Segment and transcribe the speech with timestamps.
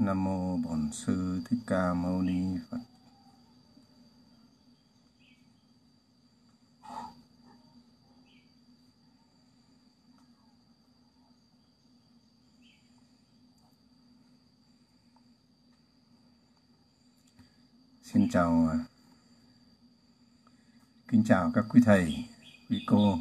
[0.00, 2.78] Nam mô Bổn sư Thích Ca Mâu Ni Phật.
[18.02, 18.78] Xin chào à,
[21.08, 22.24] kính chào các quý thầy,
[22.70, 23.18] quý cô.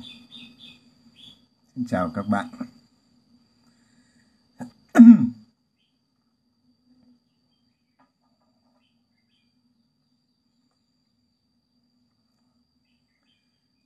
[1.76, 2.50] Xin chào các bạn.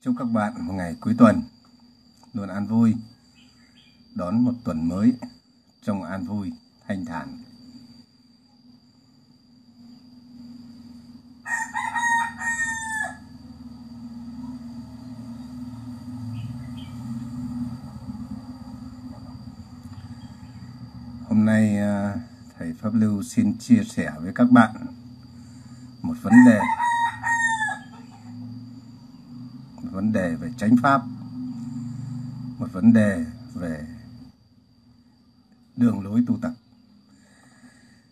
[0.04, 1.42] Chúc các bạn một ngày cuối tuần
[2.32, 2.94] luôn an vui,
[4.14, 5.12] đón một tuần mới
[5.82, 6.52] trong an vui,
[6.88, 7.38] thanh thản.
[21.28, 22.14] Hôm nay à,
[22.58, 24.70] thầy Pháp Lưu xin chia sẻ với các bạn
[26.02, 26.60] một vấn đề
[29.93, 31.02] một vấn đề về chánh pháp,
[32.58, 33.24] một vấn đề
[33.54, 33.86] về
[35.76, 36.52] đường lối tu tập.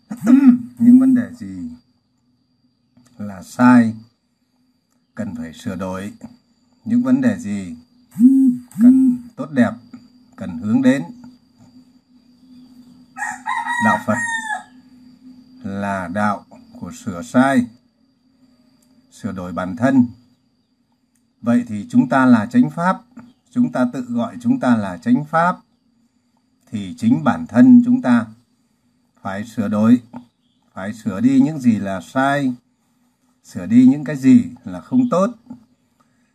[0.79, 1.69] Những vấn đề gì
[3.17, 3.95] là sai,
[5.15, 6.13] cần phải sửa đổi.
[6.85, 7.75] Những vấn đề gì
[8.81, 9.71] cần tốt đẹp,
[10.35, 11.03] cần hướng đến.
[13.85, 14.17] Đạo phật
[15.63, 16.45] là đạo
[16.79, 17.67] của sửa sai,
[19.11, 20.07] sửa đổi bản thân
[21.43, 23.01] vậy thì chúng ta là chánh pháp.
[23.51, 25.57] Chúng ta tự gọi chúng ta là chánh pháp.
[26.71, 28.25] Thì chính bản thân chúng ta
[29.21, 30.01] phải sửa đổi,
[30.73, 32.53] phải sửa đi những gì là sai,
[33.43, 35.31] sửa đi những cái gì là không tốt.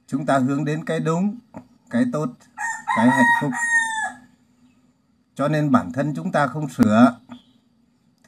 [0.06, 1.36] Chúng ta hướng đến cái đúng,
[1.90, 2.32] cái tốt,
[2.96, 3.50] cái hạnh phúc.
[5.34, 7.16] Cho nên bản thân chúng ta không sửa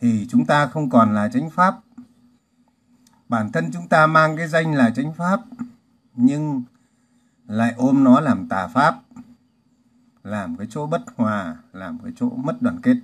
[0.00, 1.74] thì chúng ta không còn là chánh pháp.
[3.28, 5.40] Bản thân chúng ta mang cái danh là chánh pháp
[6.20, 6.62] nhưng
[7.46, 9.00] lại ôm nó làm tà pháp,
[10.24, 12.96] làm cái chỗ bất hòa, làm cái chỗ mất đoàn kết.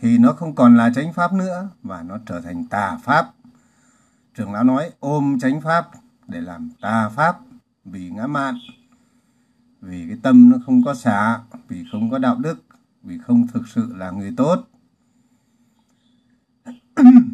[0.00, 3.30] Thì nó không còn là chánh pháp nữa và nó trở thành tà pháp.
[4.34, 5.90] Trưởng lão nói, ôm chánh pháp
[6.28, 7.38] để làm tà pháp
[7.84, 8.58] vì ngã mạn,
[9.80, 12.64] vì cái tâm nó không có xả, vì không có đạo đức,
[13.02, 14.68] vì không thực sự là người tốt.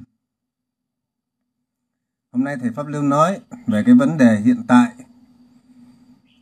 [2.38, 4.92] hôm nay thầy pháp lưu nói về cái vấn đề hiện tại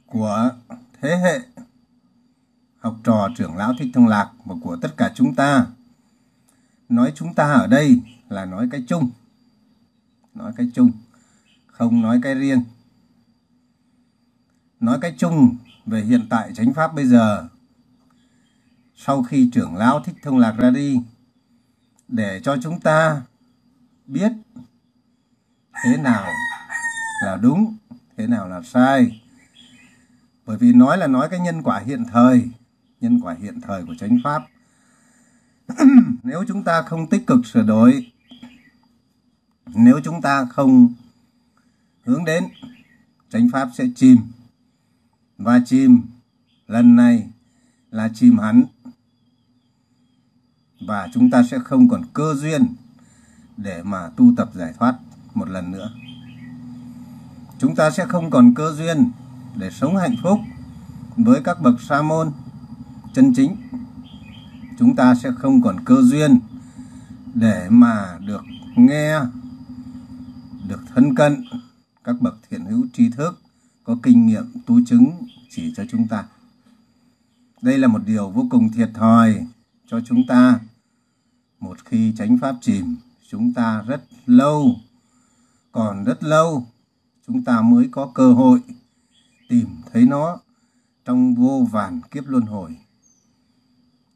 [0.07, 0.51] của
[1.01, 1.41] thế hệ
[2.79, 5.67] học trò trưởng lão thích thông lạc và của tất cả chúng ta.
[6.89, 9.11] Nói chúng ta ở đây là nói cái chung,
[10.35, 10.93] nói cái chung,
[11.67, 12.63] không nói cái riêng.
[14.81, 15.57] Nói cái chung
[15.87, 17.49] về hiện tại chánh pháp bây giờ,
[18.97, 21.01] sau khi trưởng lão thích thông lạc ra đi,
[22.09, 23.23] để cho chúng ta
[24.07, 24.33] biết
[25.85, 26.27] thế nào
[27.23, 27.77] là đúng,
[28.17, 29.23] thế nào là sai?
[30.47, 32.51] Bởi vì nói là nói cái nhân quả hiện thời,
[33.01, 34.43] nhân quả hiện thời của chánh pháp.
[36.23, 38.13] Nếu chúng ta không tích cực sửa đổi,
[39.75, 40.95] nếu chúng ta không
[42.05, 42.45] hướng đến,
[43.31, 44.19] chánh pháp sẽ chìm.
[45.39, 46.03] Và chìm,
[46.67, 47.31] lần này
[47.91, 48.65] là chìm hẳn.
[50.81, 52.67] Và chúng ta sẽ không còn cơ duyên
[53.57, 54.99] để mà tu tập giải thoát
[55.37, 55.91] một lần nữa.
[57.59, 59.11] Chúng ta sẽ không còn cơ duyên
[59.57, 60.41] để sống hạnh phúc
[61.17, 62.33] với các bậc sa môn
[63.15, 63.57] chân chính.
[64.79, 66.41] Chúng ta sẽ không còn cơ duyên
[67.35, 68.43] để mà được
[68.77, 69.21] nghe,
[70.69, 71.45] được thân cận
[72.05, 73.41] các bậc thiện hữu tri thức,
[73.85, 75.11] có kinh nghiệm, tu chứng
[75.51, 76.25] chỉ cho chúng ta.
[77.63, 79.47] Đây là một điều vô cùng thiệt thòi
[79.87, 80.61] cho chúng ta.
[81.61, 82.97] Một khi chánh pháp chìm,
[83.31, 84.77] chúng ta rất lâu
[85.77, 86.67] còn rất lâu,
[87.27, 88.61] chúng ta mới có cơ hội
[89.49, 90.39] tìm thấy nó
[91.05, 92.77] trong vô vàn kiếp luân hồi.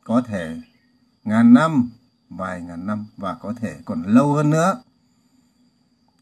[0.04, 0.60] Có thể
[1.24, 1.90] ngàn năm,
[2.30, 4.82] vài ngàn năm và có thể còn lâu hơn nữa.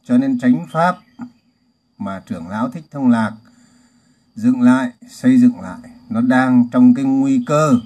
[0.04, 0.98] Cho nên chánh pháp
[1.98, 3.36] mà trưởng lão thích thông lạc
[4.34, 7.80] dựng lại, xây dựng lại, nó đang trong cái nguy cơ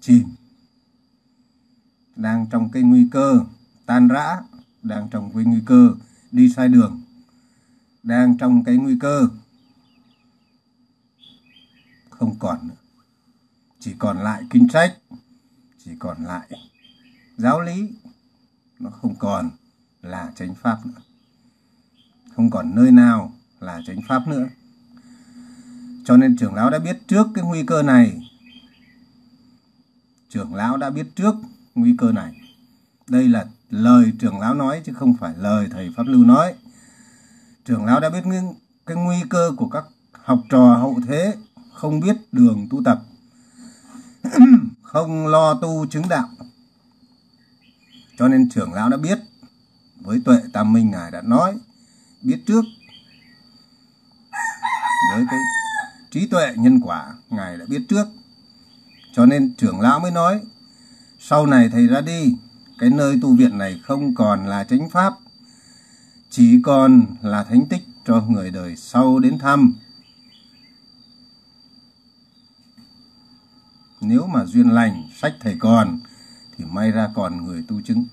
[0.00, 0.28] chìm,
[2.16, 3.40] đang trong cái nguy cơ
[3.86, 4.42] tan rã
[4.86, 5.94] đang trong cái nguy cơ
[6.32, 7.02] đi sai đường,
[8.02, 9.28] đang trong cái nguy cơ
[12.10, 12.74] không còn nữa.
[13.80, 14.96] Chỉ còn lại kinh sách,
[15.84, 16.48] chỉ còn lại
[17.36, 17.88] giáo lý,
[18.78, 19.50] nó không còn
[20.02, 21.00] là chánh pháp nữa.
[22.36, 24.46] Không còn nơi nào là chánh pháp nữa.
[26.04, 28.30] Cho nên trưởng lão đã biết trước cái nguy cơ này.
[30.28, 31.34] Trưởng lão đã biết trước
[31.74, 32.40] nguy cơ này.
[33.08, 36.54] Đây là lời trưởng lão nói chứ không phải lời thầy Pháp Lưu nói.
[37.64, 38.54] Trưởng lão đã biết những
[38.86, 41.34] cái nguy cơ của các học trò hậu thế
[41.72, 43.02] không biết đường tu tập,
[44.82, 46.28] không lo tu chứng đạo.
[48.18, 49.18] Cho nên trưởng lão đã biết
[50.00, 51.54] với tuệ tam minh ngài đã nói
[52.22, 52.64] biết trước
[55.12, 55.38] với cái
[56.10, 58.06] trí tuệ nhân quả ngài đã biết trước
[59.12, 60.40] cho nên trưởng lão mới nói
[61.18, 62.36] sau này thầy ra đi
[62.78, 65.14] cái nơi tu viện này không còn là chánh pháp,
[66.30, 69.74] chỉ còn là thánh tích cho người đời sau đến thăm.
[74.00, 75.98] Nếu mà duyên lành, sách thầy còn,
[76.58, 78.06] thì may ra còn người tu chứng.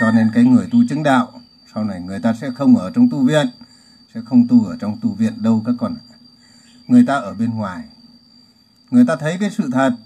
[0.00, 1.40] Cho nên cái người tu chứng đạo,
[1.74, 3.46] sau này người ta sẽ không ở trong tu viện,
[4.14, 5.96] sẽ không tu ở trong tu viện đâu các con
[6.92, 7.84] người ta ở bên ngoài.
[8.90, 9.96] Người ta thấy cái sự thật,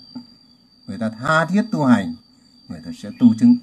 [0.87, 2.14] người ta tha thiết tu hành
[2.68, 3.56] người ta sẽ tu chứng.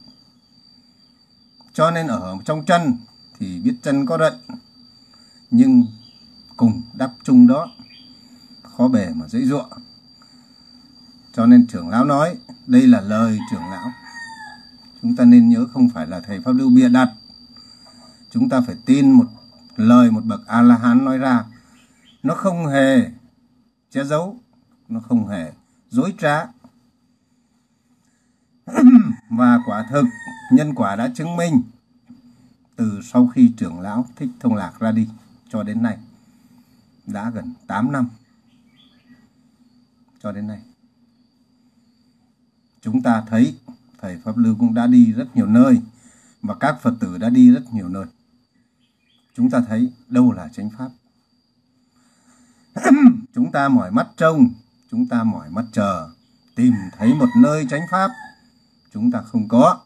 [1.74, 2.98] Cho nên ở trong chân
[3.40, 4.34] thì biết chân có rận,
[5.52, 5.86] nhưng
[6.58, 7.72] cùng đắp chung đó
[8.64, 9.66] khó bề mà dễ dụa.
[11.34, 13.92] Cho nên trưởng lão nói, đây là lời trưởng lão.
[15.02, 17.10] Chúng ta nên nhớ không phải là thầy pháp lưu bịa đặt
[18.34, 19.26] chúng ta phải tin một
[19.76, 21.46] lời một bậc a la hán nói ra.
[22.24, 23.12] Nó không hề
[23.92, 24.40] che giấu,
[24.88, 25.52] nó không hề
[25.90, 26.48] dối trá.
[29.30, 30.06] và quả thực,
[30.52, 31.62] nhân quả đã chứng minh
[32.76, 35.08] từ sau khi trưởng lão thích thông lạc ra đi
[35.50, 35.98] cho đến nay,
[37.06, 38.10] đã gần 8 năm.
[40.24, 40.62] Cho đến nay,
[42.82, 43.56] chúng ta thấy
[44.02, 45.82] thầy pháp lưu cũng đã đi rất nhiều nơi
[46.42, 48.06] và các phật tử đã đi rất nhiều nơi.
[49.36, 50.90] Chúng ta thấy đâu là chánh pháp.
[53.36, 54.50] Chúng ta mỏi mắt trông,
[54.92, 56.10] chúng ta mỏi mắt chờ
[56.56, 58.12] tìm thấy một nơi chánh pháp
[58.94, 59.80] chúng ta không có.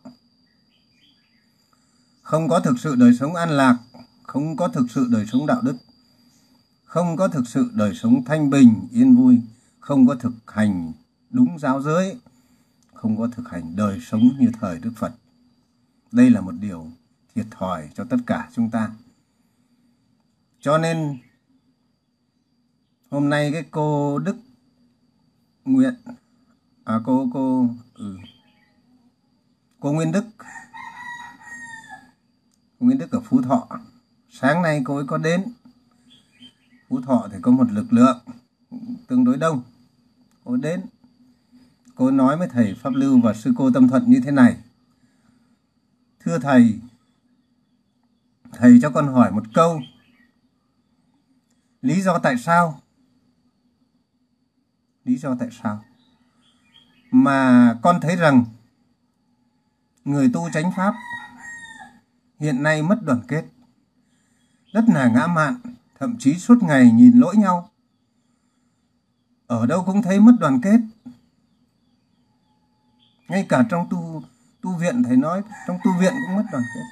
[2.21, 3.77] Không có thực sự đời sống an lạc
[4.23, 5.77] không có thực sự đời sống đạo đức
[6.85, 9.41] không có thực sự đời sống thanh bình yên vui
[9.79, 10.93] không có thực hành
[11.29, 12.17] đúng giáo giới
[12.93, 15.11] không có thực hành đời sống như thời đức phật.
[16.11, 16.87] Đây là một điều
[17.35, 18.91] thiệt thòi cho tất cả chúng ta.
[20.59, 21.17] Cho nên
[23.09, 24.35] hôm nay cái cô Đức
[25.65, 25.93] Nguyện
[26.83, 28.17] à cô cô ừ,
[29.79, 30.25] cô Nguyên Đức.
[32.79, 33.67] Cô Nguyên Đức ở Phú Thọ.
[34.29, 35.43] Sáng nay cô ấy có đến.
[36.89, 38.19] Phú Thọ thì có một lực lượng
[39.07, 39.61] tương đối đông.
[40.43, 40.85] Cô ấy đến.
[41.95, 44.57] Cô nói với thầy Pháp Lưu và sư cô Tâm Thuận như thế này.
[46.19, 46.79] Thưa thầy
[48.51, 49.81] thầy cho con hỏi một câu.
[51.81, 52.81] Lý do tại sao?
[55.03, 55.83] Lý do tại sao?
[57.11, 58.45] Mà con thấy rằng
[60.07, 60.95] người tu chánh pháp,
[62.39, 63.45] hiện nay mất đoàn kết.
[64.73, 65.55] Rất là ngã mạn,
[65.99, 67.69] thậm chí suốt ngày nhìn lỗi nhau.
[69.47, 70.79] Ở đâu cũng thấy mất đoàn kết.
[73.27, 74.23] Ngay cả trong tu
[74.61, 76.83] tu viện, thầy nói, trong tu viện cũng mất đoàn kết.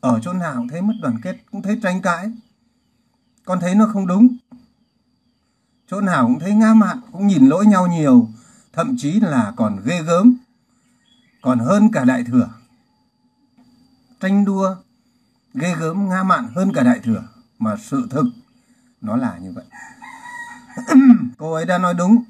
[0.00, 2.32] Ở chỗ nào cũng thấy mất đoàn kết, cũng thấy tranh cãi.
[3.44, 4.36] Con thấy nó không đúng.
[5.86, 8.28] Chỗ nào cũng thấy ngã mạn, cũng nhìn lỗi nhau nhiều.
[8.72, 10.36] Thậm chí là còn ghê gớm
[11.42, 12.48] còn hơn cả đại thừa.
[14.20, 14.76] Tranh đua
[15.54, 18.26] ghê gớm ngã mạn hơn cả đại thừa, mà sự thực
[19.00, 19.64] nó là như vậy.
[21.38, 22.24] Cô ấy đã nói đúng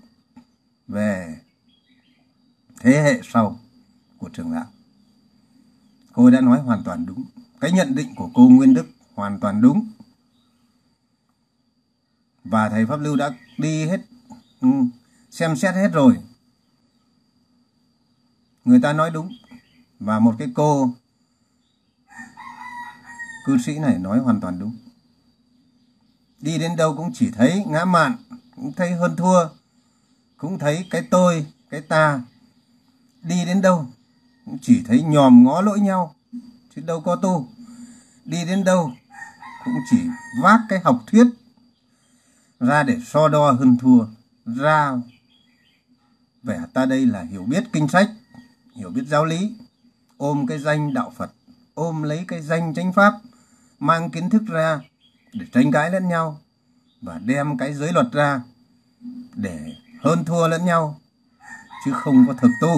[0.88, 1.38] về
[2.80, 3.60] thế hệ sau
[4.18, 4.66] của trường lão.
[6.12, 7.24] Cô ấy đã nói hoàn toàn đúng.
[7.60, 9.90] Cái nhận định của cô nguyên đức hoàn toàn đúng.
[12.44, 14.00] Và thầy pháp lưu đã đi hết
[14.60, 14.68] ừ,
[15.30, 16.18] xem xét hết rồi
[18.64, 19.32] người ta nói đúng.
[20.00, 20.90] Và một cái cô
[23.46, 24.76] cư sĩ này nói hoàn toàn đúng.
[26.40, 28.16] Đi đến đâu cũng chỉ thấy ngã mạn,
[28.56, 29.48] cũng thấy hơn thua,
[30.36, 32.20] cũng thấy cái tôi, cái ta.
[33.22, 33.86] Đi đến đâu
[34.44, 36.14] cũng chỉ thấy nhòm ngó lỗi nhau,
[36.74, 37.48] chứ đâu có tu.
[38.24, 38.92] Đi đến đâu
[39.64, 39.96] cũng chỉ
[40.42, 41.26] vác cái học thuyết
[42.60, 44.06] ra để so đo hơn thua,
[44.46, 44.92] ra.
[46.42, 48.10] Vẻ ta đây là hiểu biết kinh sách
[48.74, 49.54] hiểu biết giáo lý,
[50.16, 51.32] ôm cái danh đạo phật,
[51.74, 53.12] ôm lấy cái danh chánh pháp,
[53.78, 54.80] mang kiến thức ra
[55.32, 56.40] để tranh cãi lẫn nhau
[57.00, 58.42] và đem cái giới luật ra
[59.34, 61.00] để hơn thua lẫn nhau,
[61.84, 62.74] chứ không có thực tu.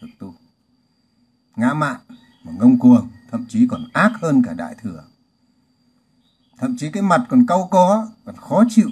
[0.00, 0.34] Thực tu.
[1.56, 2.00] Ngã mạn
[2.44, 5.04] mà ngông cuồng, thậm chí còn ác hơn cả đại thừa.
[6.58, 8.90] Thậm chí cái mặt còn cau có, còn khó chịu,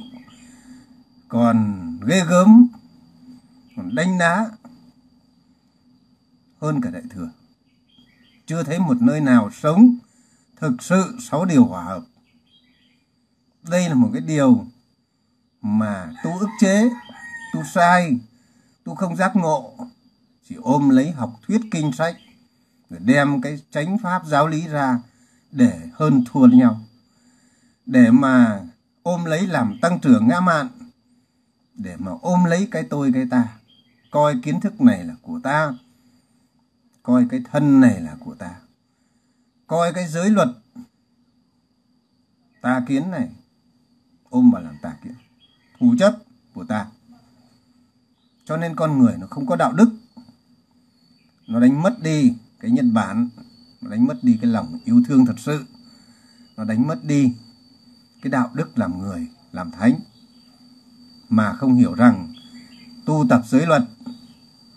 [1.29, 2.67] còn ghê gớm,
[3.77, 4.51] còn đánh đá
[6.65, 7.31] hơn cả đại thừa.
[8.47, 9.97] Chưa thấy một nơi nào sống
[10.57, 12.03] thực sự sáu điều hòa hợp.
[13.63, 14.67] Đây là một cái điều
[15.63, 16.89] mà tu ức chế,
[17.55, 18.19] tu sai,
[18.85, 19.75] tu không giác ngộ,
[20.49, 22.17] chỉ ôm lấy học thuyết kinh sách,
[22.91, 24.99] rồi đem cái chánh pháp giáo lý ra
[25.53, 26.81] để hơn thua nhau.
[27.87, 28.61] Để mà
[29.03, 30.69] ôm lấy làm tăng trưởng ngã mạn,
[31.75, 33.49] để mà ôm lấy cái tôi cái ta,
[34.11, 35.73] coi kiến thức này là của ta,
[37.05, 38.61] coi cái thân này là của ta,
[39.67, 40.49] coi cái giới luật
[42.63, 43.29] ta kiến này
[44.31, 45.13] ôm vào làm ta kiến.
[45.81, 46.19] Thủ chấp
[46.55, 46.87] của ta.
[48.45, 49.91] Cho nên con người nó không có đạo đức.
[51.49, 53.29] Nó đánh mất đi cái nhân bản
[53.81, 55.65] nó đánh mất đi cái lòng yêu thương thật sự.
[56.57, 57.33] Nó đánh mất đi
[58.23, 60.01] cái đạo đức làm người làm thánh.
[61.29, 62.35] Mà không hiểu rằng
[63.07, 63.83] tu tập giới luật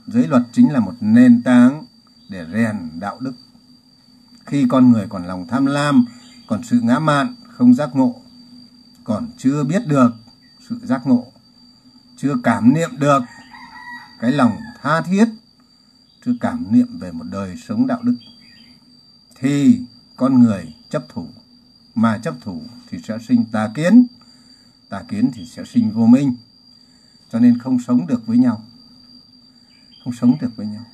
[0.07, 1.86] giới luật chính là một nền tảng
[2.29, 3.34] để rèn đạo đức.
[4.46, 6.05] Khi con người còn lòng tham lam,
[6.48, 8.22] còn sự ngã mạn, không giác ngộ,
[9.03, 10.12] còn chưa biết được
[10.69, 11.25] sự giác ngộ,
[12.17, 13.19] chưa cảm niệm được
[14.19, 15.25] cái lòng tha thiết,
[16.25, 18.15] chưa cảm niệm về một đời sống đạo đức,
[19.36, 19.81] thì
[20.15, 21.27] con người chấp thủ.
[21.96, 24.07] Mà chấp thủ thì sẽ sinh tà kiến
[24.89, 26.36] tà kiến thì sẽ sinh vô minh.
[27.31, 28.63] Cho nên không sống được với nhau.
[30.03, 30.86] Không sống được với nhau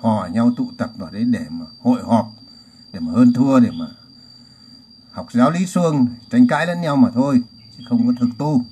[0.00, 2.32] hò nhau tụ tập vào đấy để mà hội họp,
[2.92, 3.86] để mà hơn thua, để mà
[5.10, 7.42] học giáo lý xuông, tranh cãi lẫn nhau mà thôi,
[7.76, 8.64] chứ không có thực tu.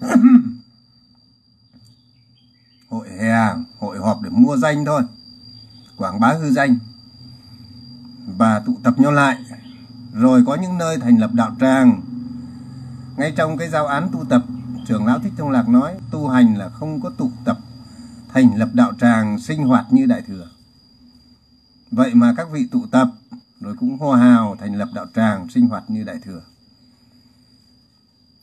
[2.88, 5.02] Hội hè, hội họp để mua danh thôi,
[5.96, 6.78] quảng bá hư danh.
[8.36, 9.36] Và tụ tập nhau lại,
[10.12, 12.00] rồi có những nơi thành lập đạo tràng.
[13.16, 14.42] Ngay trong cái giao án tu tập,
[14.86, 17.58] trưởng lão thích thông lạc nói, tu hành là không có tụ tập
[18.34, 20.50] thành lập đạo tràng sinh hoạt như đại thừa.
[21.90, 23.08] Vậy mà các vị tụ tập
[23.60, 26.42] rồi cũng hô hào thành lập đạo tràng sinh hoạt như đại thừa.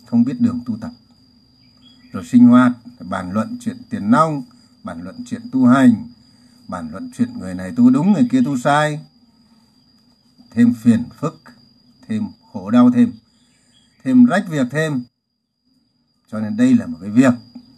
[0.05, 0.91] Không biết đường tu tập,
[2.11, 4.43] rồi sinh hoạt, bàn luận chuyện tiền nong,
[4.83, 6.09] bàn luận chuyện tu hành,
[6.67, 8.99] bàn luận chuyện người này tu đúng, người kia tu sai.
[10.51, 11.41] Thêm phiền phức,
[12.07, 13.11] thêm khổ đau thêm
[14.03, 15.03] thêm rách việc thêm.
[16.31, 17.33] Cho nên đây là một cái việc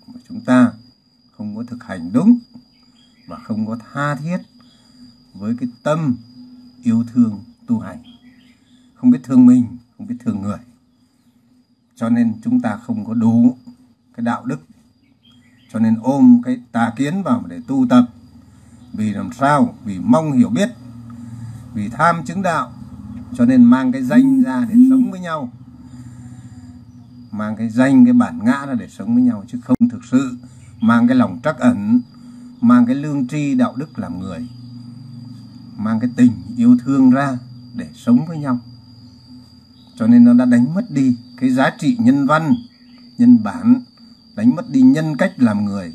[0.08, 0.72] mà chúng ta
[1.44, 2.40] không có thực hành đúng
[3.28, 4.38] và không có tha thiết
[5.34, 6.18] với cái tâm
[6.84, 8.04] yêu thương tu hành.
[8.96, 10.58] Không biết thương mình, không biết thương người.
[11.96, 13.58] Cho nên chúng ta không có đủ
[14.16, 14.60] cái đạo đức.
[15.74, 18.06] Cho nên ôm cái tà kiến vào để tu tập.
[18.94, 19.76] Vì làm sao?
[19.86, 20.70] Vì mong hiểu biết.
[21.74, 22.74] Vì tham chứng đạo.
[23.34, 25.52] Cho nên mang cái danh ra để sống với nhau.
[27.32, 30.38] Mang cái danh, cái bản ngã ra để sống với nhau chứ không thực sự
[30.84, 32.02] mang cái lòng trắc ẩn,
[32.62, 34.48] mang cái lương tri đạo đức làm người,
[35.78, 37.38] mang cái tình yêu thương ra
[37.74, 38.60] để sống với nhau.
[39.96, 42.56] Cho nên nó đã đánh mất đi cái giá trị nhân văn,
[43.18, 43.84] nhân bản,
[44.36, 45.94] đánh mất đi nhân cách làm người,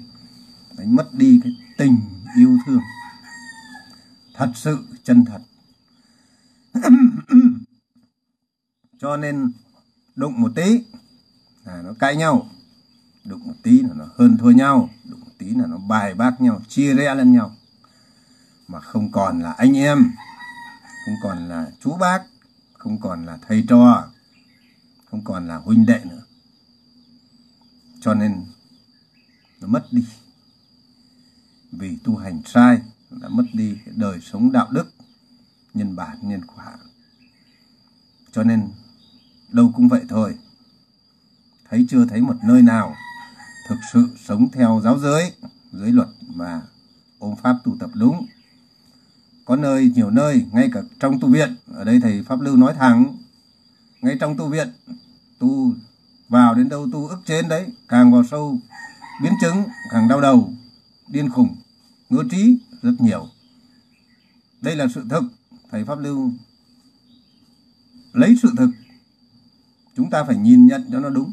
[0.79, 1.99] đánh mất đi cái tình
[2.37, 2.81] yêu thương.
[4.35, 5.41] Thật sự chân thật.
[9.01, 9.53] Cho nên
[10.17, 10.83] đụng một tí
[11.65, 12.51] là nó cãi nhau
[13.25, 16.41] đụng một tí là nó hơn thua nhau đụng một tí là nó bài bác
[16.41, 17.57] nhau, chia rẽ lẫn nhau.
[18.69, 20.13] Mà không còn là anh em,
[21.05, 22.23] không còn là chú bác,
[22.73, 24.11] không còn là thầy trò,
[25.11, 26.23] không còn là huynh đệ nữa.
[28.01, 28.45] Cho nên
[29.61, 30.07] nó mất đi.
[31.73, 32.79] Vì tu hành sai
[33.11, 34.93] đã mất đi đời sống đạo đức,
[35.75, 36.79] nhân bản, nhân quả.
[38.33, 38.69] Cho nên
[39.49, 40.39] đâu cũng vậy thôi.
[41.71, 42.97] Thấy chưa thấy một nơi nào
[43.69, 45.33] thực sự sống theo giáo giới
[45.73, 46.63] giới luật và
[47.19, 48.27] ôm pháp tu tập đúng.
[49.45, 52.75] Có nơi, nhiều nơi, ngay cả trong tu viện, ở đây thầy pháp lưu nói
[52.79, 53.17] thẳng,
[54.01, 54.69] ngay trong tu viện,
[55.39, 55.75] tu
[56.29, 58.59] vào đến đâu tu ức trên đấy, càng vào sâu,
[59.23, 60.53] biến chứng, càng đau đầu,
[61.09, 61.57] điên khùng,
[62.11, 63.27] ngứa trí rất nhiều.
[64.61, 65.23] Đây là sự thực,
[65.71, 66.33] thầy pháp lưu
[68.13, 68.71] lấy sự thực.
[69.97, 71.33] Chúng ta phải nhìn nhận cho nó đúng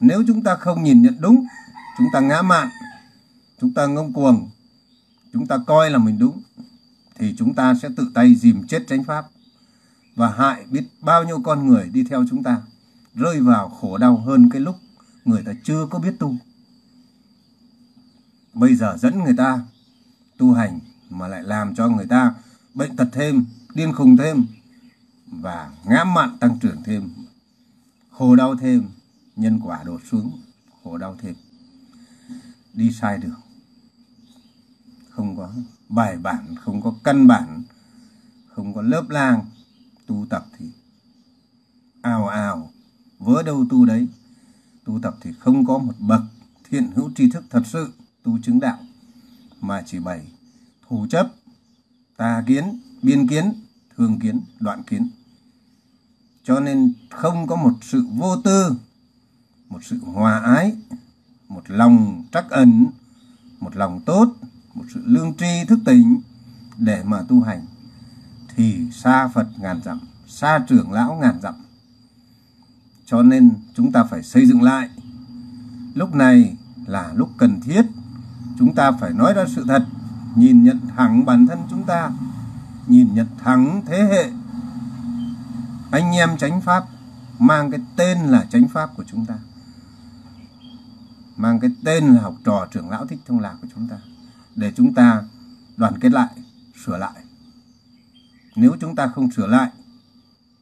[0.00, 1.46] nếu chúng ta không nhìn nhận đúng
[1.98, 2.68] chúng ta ngã mạn
[3.60, 4.50] chúng ta ngông cuồng
[5.32, 6.42] chúng ta coi là mình đúng
[7.14, 9.24] thì chúng ta sẽ tự tay dìm chết chánh pháp
[10.14, 12.62] và hại biết bao nhiêu con người đi theo chúng ta
[13.14, 14.76] rơi vào khổ đau hơn cái lúc
[15.24, 16.34] người ta chưa có biết tu.
[18.54, 19.60] Bây giờ dẫn người ta
[20.38, 22.34] tu hành mà lại làm cho người ta
[22.74, 24.46] bệnh tật thêm, điên khùng thêm
[25.26, 27.10] và ngã mạn tăng trưởng thêm,
[28.10, 28.88] khổ đau thêm,
[29.38, 30.40] nhân quả đổ xuống,
[30.82, 31.34] khổ đau thêm.
[32.74, 33.40] Đi sai đường,
[35.10, 35.52] không có
[35.88, 37.62] bài bản không có căn bản
[38.48, 39.44] không có lớp lang.
[40.06, 40.66] Tu tập thì
[42.02, 42.70] ào ào
[43.18, 44.08] vớ đâu tu đấy.
[44.84, 46.20] Tu tập thì không có một bậc
[46.70, 47.92] thiện hữu tri thức thật sự.
[48.22, 48.78] Tu chứng đạo
[49.60, 50.32] mà chỉ bày
[50.88, 51.32] thủ chấp
[52.16, 53.52] tà kiến biên kiến
[53.96, 55.08] thương kiến đoạn kiến.
[56.44, 58.76] Cho nên không có một sự vô tư
[59.68, 60.76] một sự hòa ái,
[61.48, 62.86] một lòng trắc ẩn,
[63.60, 64.34] một lòng tốt,
[64.74, 66.20] một sự lương tri thức tỉnh
[66.76, 67.66] để mà tu hành.
[68.56, 71.54] Thì xa Phật ngàn dặm xa trưởng lão ngàn dặm.
[73.06, 74.88] Cho nên chúng ta phải xây dựng lại.
[75.94, 76.56] Lúc này
[76.86, 77.82] là lúc cần thiết.
[78.58, 79.84] Chúng ta phải nói ra sự thật,
[80.34, 82.10] nhìn nhận thẳng bản thân chúng ta,
[82.86, 84.30] nhìn nhận thẳng thế hệ.
[85.90, 86.84] Anh em chánh pháp
[87.38, 89.34] mang cái tên là chánh pháp của chúng ta
[91.38, 93.98] mang cái tên là học trò trưởng lão thích thông lạc của chúng ta,
[94.56, 95.22] để chúng ta
[95.76, 96.28] đoàn kết lại,
[96.84, 97.24] sửa lại.
[98.56, 99.70] Nếu chúng ta không sửa lại,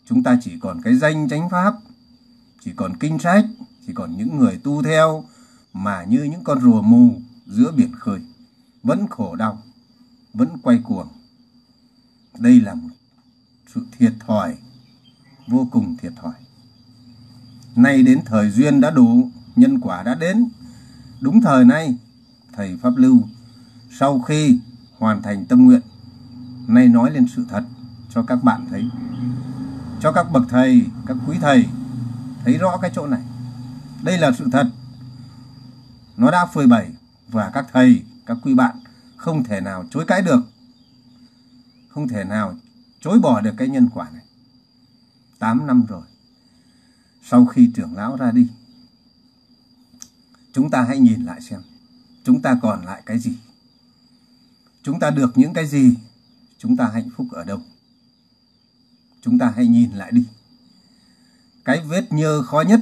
[0.06, 1.74] chúng ta chỉ còn cái danh chánh pháp,
[2.64, 3.44] chỉ còn kinh sách,
[3.86, 5.24] chỉ còn những người tu theo
[5.72, 8.20] mà như những con rùa mù giữa biển khơi,
[8.82, 9.62] vẫn khổ đau,
[10.34, 11.08] vẫn quay cuồng.
[12.38, 12.88] Đây là một
[13.74, 14.56] sự thiệt thòi,
[15.46, 16.34] vô cùng thiệt thòi.
[17.76, 20.48] Nay đến thời duyên đã đủ, nhân quả đã đến
[21.20, 21.96] đúng thời nay,
[22.52, 23.22] thầy pháp lưu,
[23.90, 24.58] sau khi
[24.98, 25.80] hoàn thành tâm nguyện,
[26.66, 27.64] nay nói lên sự thật
[28.14, 28.90] cho các bạn thấy.
[30.00, 31.66] Cho các bậc thầy, các quý thầy
[32.44, 33.22] thấy rõ cái chỗ này.
[34.02, 34.70] Đây là sự thật.
[36.16, 36.90] Nó đã phơi bày
[37.28, 38.76] và các thầy, các quý bạn
[39.16, 40.40] không thể nào chối cãi được.
[41.88, 42.54] Không thể nào
[43.00, 44.22] chối bỏ được cái nhân quả này.
[45.38, 46.02] 8 năm rồi,
[47.22, 48.48] sau khi trưởng lão ra đi
[50.56, 51.60] chúng ta hãy nhìn lại xem,
[52.24, 53.32] chúng ta còn lại cái gì?
[54.82, 55.94] Chúng ta được những cái gì?
[56.58, 57.62] Chúng ta hạnh phúc ở đâu?
[59.22, 60.24] Chúng ta hãy nhìn lại đi.
[61.64, 62.80] Cái vết nhơ khó nhất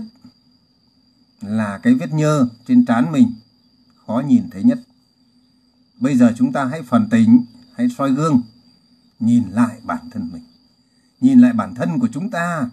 [1.40, 3.32] là cái vết nhơ trên trán mình
[4.06, 4.78] khó nhìn thấy nhất.
[6.00, 7.44] Bây giờ chúng ta hãy phần tính
[7.76, 8.42] hãy soi gương,
[9.20, 10.44] nhìn lại bản thân mình.
[11.20, 12.70] Nhìn lại bản thân của chúng ta.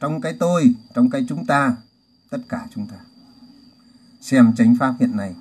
[0.00, 1.76] Trong cái tôi, trong cái chúng ta,
[2.30, 2.96] tất cả chúng ta
[4.24, 5.34] xem chánh pháp hiện nay.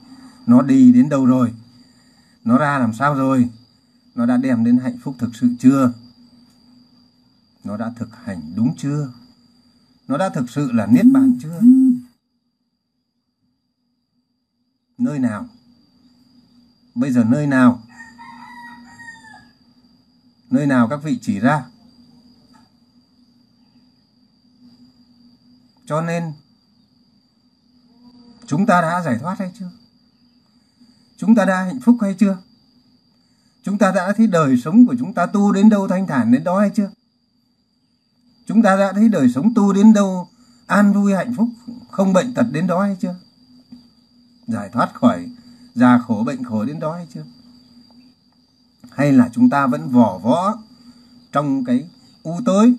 [0.46, 1.54] Nó đi đến đâu rồi?
[2.44, 3.50] Nó ra làm sao rồi?
[4.16, 5.94] Nó đã đem đến hạnh phúc thực sự chưa?
[7.64, 9.12] Nó đã thực hành đúng chưa?
[10.08, 11.62] Nó đã thực sự là niết bàn chưa?
[14.98, 15.48] Nơi nào?
[16.96, 17.84] Bây giờ nơi nào?
[20.50, 21.66] Nơi nào các vị chỉ ra?
[25.86, 26.34] Cho nên
[28.54, 29.70] chúng ta đã giải thoát hay chưa?
[31.18, 32.38] Chúng ta đã hạnh phúc hay chưa?
[33.64, 36.44] Chúng ta đã thấy đời sống của chúng ta tu đến đâu thanh thản đến
[36.44, 36.90] đó hay chưa?
[38.46, 40.28] Chúng ta đã thấy đời sống tu đến đâu
[40.68, 41.50] an vui, hạnh phúc,
[41.92, 43.16] không bệnh tật đến đó hay chưa?
[44.48, 45.30] Giải thoát khỏi,
[45.76, 47.26] già khổ, bệnh khổ đến đó hay chưa?
[48.92, 50.58] Hay là chúng ta vẫn vỏ võ
[51.32, 51.90] trong cái
[52.24, 52.76] u tối,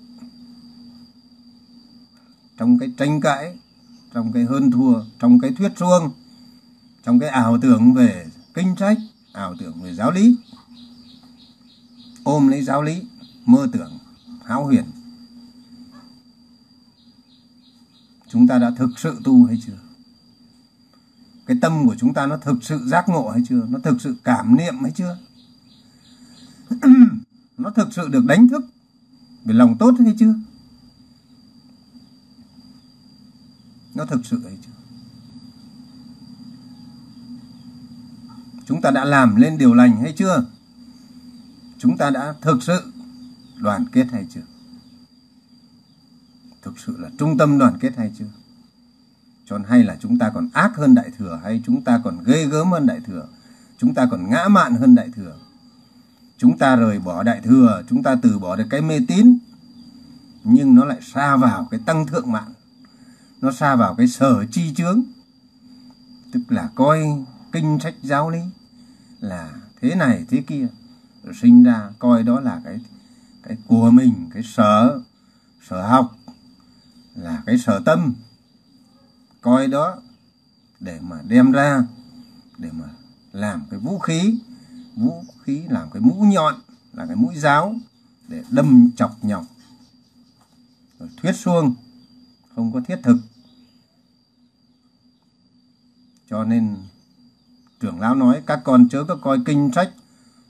[2.57, 3.57] trong cái tranh cãi
[4.15, 6.11] trong cái hơn thua, trong cái thuyết suông
[7.03, 8.97] trong cái ảo tưởng về kinh sách,
[9.33, 10.37] ảo tưởng về giáo lý.
[12.23, 13.03] Ôm lấy giáo lý,
[13.45, 13.99] mơ tưởng,
[14.45, 14.83] hão huyền.
[18.27, 19.77] Chúng ta đã thực sự tu hay chưa?
[21.45, 23.67] Cái tâm của chúng ta nó thực sự giác ngộ hay chưa?
[23.69, 25.17] Nó thực sự cảm niệm hay chưa?
[27.57, 28.65] Nó thực sự được đánh thức
[29.45, 30.33] về lòng tốt hay chưa?
[33.95, 34.75] Nó thực sự hay chưa
[38.65, 40.45] chúng ta đã làm lên điều lành hay chưa?
[41.77, 42.81] Chúng ta đã thực sự
[43.57, 44.41] đoàn kết hay chưa?
[46.61, 48.25] Thực sự là trung tâm đoàn kết hay chưa?
[49.45, 52.45] Cho hay là chúng ta còn ác hơn đại thừa hay chúng ta còn ghê
[52.45, 53.27] gớm hơn đại thừa?
[53.77, 55.35] Chúng ta còn ngã mạn hơn đại thừa?
[56.37, 59.37] Chúng ta rời bỏ đại thừa, chúng ta từ bỏ được cái mê tín,
[60.43, 62.53] nhưng nó lại xa vào cái tăng thượng mạng
[63.45, 65.03] nó xa vào cái sở chi chướng.
[66.31, 67.03] Tức là coi
[67.51, 68.39] kinh sách giáo lý
[69.19, 70.67] là thế này, thế kia.
[71.23, 72.79] Rồi sinh ra coi đó là cái
[73.43, 74.99] cái của mình, cái sở
[75.69, 76.15] sở học,
[77.15, 78.13] là cái sở tâm.
[79.41, 80.01] Coi đó
[80.79, 81.83] để mà đem ra,
[82.57, 82.85] để mà
[83.31, 84.39] làm cái vũ khí.
[84.95, 86.55] Vũ khí làm cái mũ nhọn
[86.93, 87.75] là cái mũi giáo
[88.27, 89.45] để đâm chọc nhọc.
[90.99, 91.75] Rồi thuyết xuông,
[92.55, 93.17] không có thiết thực
[96.29, 96.75] cho nên
[97.79, 99.89] trưởng lão nói, các con chớ có coi kinh sách,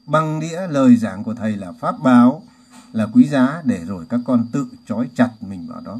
[0.05, 2.43] băng đĩa, lời giảng của thầy là pháp báo,
[2.91, 5.99] là quý giá, để rồi các con tự trói chặt mình vào đó.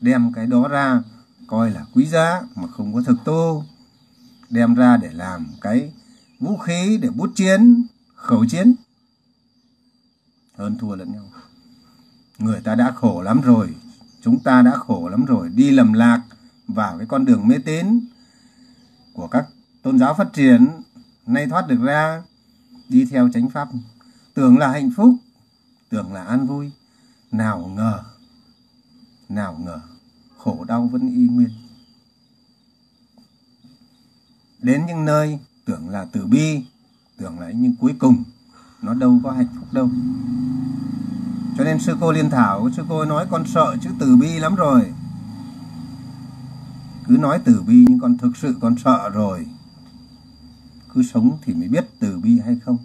[0.00, 1.02] Đem cái đó ra,
[1.46, 3.64] coi là quý giá, mà không có thực tu
[4.50, 5.92] đem ra để làm cái
[6.40, 8.74] vũ khí để bút chiến, khẩu chiến.
[10.56, 11.24] Hơn thua lẫn nhau.
[12.38, 13.74] Người ta đã khổ lắm rồi,
[14.22, 16.22] chúng ta đã khổ lắm rồi, đi lầm lạc
[16.68, 18.00] vào cái con đường mê tín
[19.12, 19.46] của các
[19.82, 20.68] tôn giáo phát triển
[21.26, 22.22] nay thoát được ra,
[22.88, 23.68] đi theo chánh pháp.
[24.34, 25.14] Tưởng là hạnh phúc,
[25.88, 26.70] tưởng là an vui,
[27.32, 28.02] nào ngờ
[29.34, 29.80] nào ngờ,
[30.38, 31.48] khổ đau vẫn y nguyên.
[34.58, 36.64] Đến những nơi tưởng là từ bi,
[37.16, 38.24] tưởng là nhưng cuối cùng,
[38.82, 39.90] nó đâu có hạnh phúc đâu.
[41.58, 44.54] Cho nên sư cô liên thảo, sư cô nói con sợ chữ từ bi lắm
[44.54, 44.92] rồi
[47.08, 49.46] cứ nói từ bi nhưng con thực sự con sợ rồi.
[50.94, 52.78] Cứ sống thì mới biết từ bi hay không.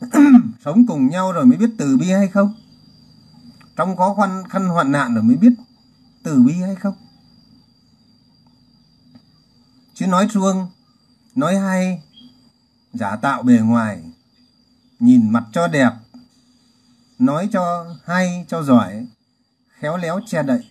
[0.64, 2.54] Sống cùng nhau rồi mới biết từ bi hay không?
[3.76, 5.52] Trong khó khăn khăn hoạn nạn rồi mới biết
[6.22, 6.94] từ bi hay không?
[9.94, 10.66] Chứ nói chuông,
[11.34, 12.02] nói hay,
[12.92, 14.02] giả tạo bề ngoài,
[14.98, 15.92] nhìn mặt cho đẹp,
[17.18, 19.06] nói cho hay, cho giỏi,
[19.78, 20.62] khéo léo che đậy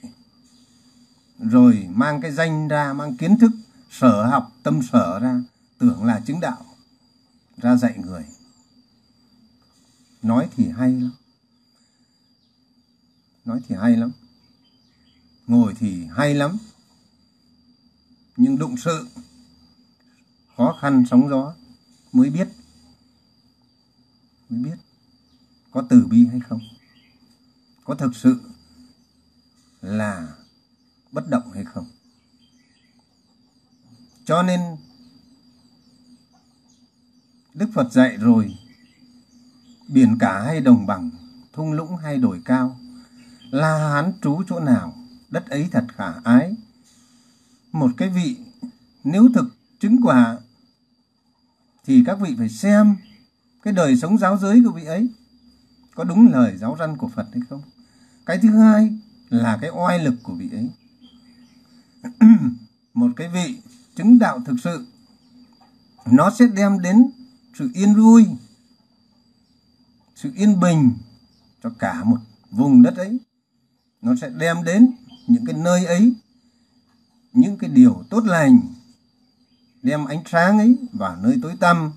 [1.41, 3.51] rồi mang cái danh ra, mang kiến thức,
[3.89, 5.43] sở học, tâm sở ra,
[5.77, 6.65] tưởng là chứng đạo,
[7.58, 8.25] ra dạy người.
[10.21, 11.12] Nói thì hay lắm.
[13.45, 14.12] Nói thì hay lắm.
[15.47, 16.58] Ngồi thì hay lắm.
[18.38, 19.08] Nhưng đụng sự,
[20.58, 21.56] khó khăn sóng gió
[22.12, 22.47] mới biết.
[24.49, 24.77] Mới biết
[25.71, 26.60] có từ bi hay không.
[27.84, 28.41] Có thực sự
[29.82, 30.36] là
[31.12, 31.86] bất động hay không
[34.26, 34.60] cho nên,
[37.54, 38.56] đức phật dạy rồi,
[39.88, 41.10] biển cả hay đồng bằng,
[41.54, 42.80] thung lũng hay đồi cao
[43.52, 44.93] la hán trú chỗ nào,
[45.30, 46.56] đất ấy thật khả ái
[47.71, 48.38] một cái vị
[49.04, 49.45] nếu thực
[49.80, 50.38] chứng quả,
[51.86, 52.95] thì các vị phải xem
[53.63, 55.10] cái đời sống giáo giới của vị ấy
[55.95, 57.62] có đúng lời giáo răn của Phật hay không.
[58.26, 58.97] Cái thứ hai
[59.30, 60.69] là cái oai lực của vị ấy.
[62.94, 63.58] một cái vị
[63.96, 64.86] chứng đạo thực sự
[66.12, 67.12] nó sẽ đem đến
[67.60, 68.26] sự yên vui,
[70.16, 70.92] sự yên bình
[71.64, 72.18] cho cả một
[72.52, 73.20] vùng đất ấy.
[74.02, 74.92] Nó sẽ đem đến
[75.28, 76.14] những cái nơi ấy
[77.34, 78.60] những cái điều tốt lành
[79.82, 81.92] đem ánh sáng ấy vào nơi tối tăm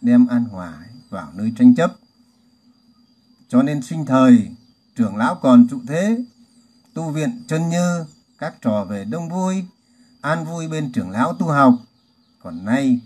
[0.00, 1.96] đem an hòa vào nơi tranh chấp
[3.48, 4.50] cho nên sinh thời
[4.96, 6.24] trưởng lão còn trụ thế
[6.94, 8.04] tu viện chân như
[8.38, 9.64] các trò về đông vui,
[10.20, 11.74] an vui bên trưởng lão tu học.
[12.42, 13.00] Còn nay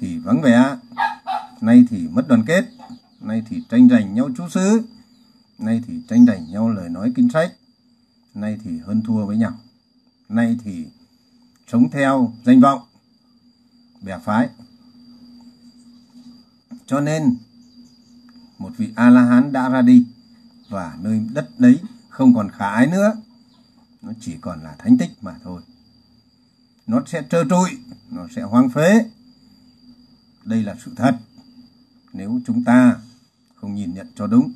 [0.00, 0.76] thì vắng vẻ,
[1.60, 2.64] nay thì mất đoàn kết,
[3.20, 4.82] nay thì tranh giành nhau chú xứ,
[5.58, 7.52] nay thì tranh giành nhau lời nói kinh sách,
[8.34, 9.52] nay thì hơn thua với nhau,
[10.28, 10.86] nay thì
[11.72, 12.80] sống theo danh vọng
[14.02, 14.48] bè phái.
[16.86, 17.36] Cho nên,
[18.58, 20.06] một vị a la hán đã ra đi
[20.68, 23.12] và nơi đất đấy không còn khả ái nữa
[24.08, 25.62] nó chỉ còn là thánh tích mà thôi.
[26.86, 27.70] Nó sẽ trơ trụi,
[28.10, 29.04] nó sẽ hoang phế.
[30.44, 31.18] Đây là sự thật.
[32.12, 32.96] Nếu chúng ta
[33.54, 34.52] không nhìn nhận cho đúng,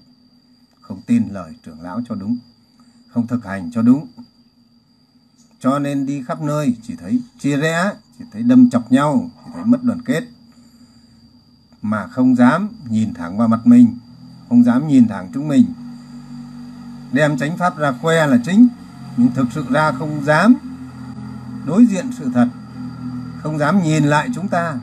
[0.81, 2.39] không tin lời trưởng lão cho đúng,
[3.09, 4.07] không thực hành cho đúng,
[5.61, 9.51] cho nên đi khắp nơi chỉ thấy chia rẽ, chỉ thấy đâm chọc nhau, chỉ
[9.55, 10.25] thấy mất đoàn kết,
[11.83, 13.99] mà không dám nhìn thẳng vào mặt mình,
[14.49, 15.65] không dám nhìn thẳng chúng mình.
[17.13, 18.69] Đem chánh pháp ra khoe là chính
[19.17, 20.55] nhưng thực sự ra không dám
[21.67, 22.49] đối diện sự thật
[23.43, 24.75] không dám nhìn lại chúng ta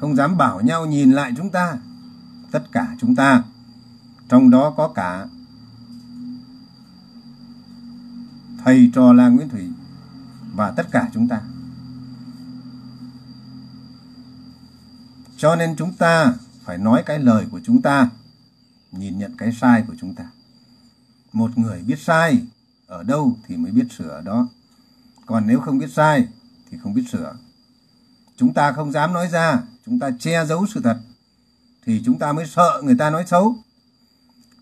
[0.00, 1.76] không dám bảo nhau nhìn lại chúng ta
[2.50, 3.42] tất cả chúng ta
[4.28, 5.26] trong đó có cả
[8.66, 9.68] thầy trò là Nguyễn Thủy
[10.54, 11.40] và tất cả chúng ta.
[15.36, 18.10] Cho nên chúng ta phải nói cái lời của chúng ta,
[18.92, 20.24] nhìn nhận cái sai của chúng ta.
[21.32, 22.42] Một người biết sai
[22.86, 24.48] ở đâu thì mới biết sửa ở đó.
[25.26, 26.28] Còn nếu không biết sai
[26.70, 27.36] thì không biết sửa.
[28.36, 30.98] Chúng ta không dám nói ra, chúng ta che giấu sự thật
[31.86, 33.56] thì chúng ta mới sợ người ta nói xấu.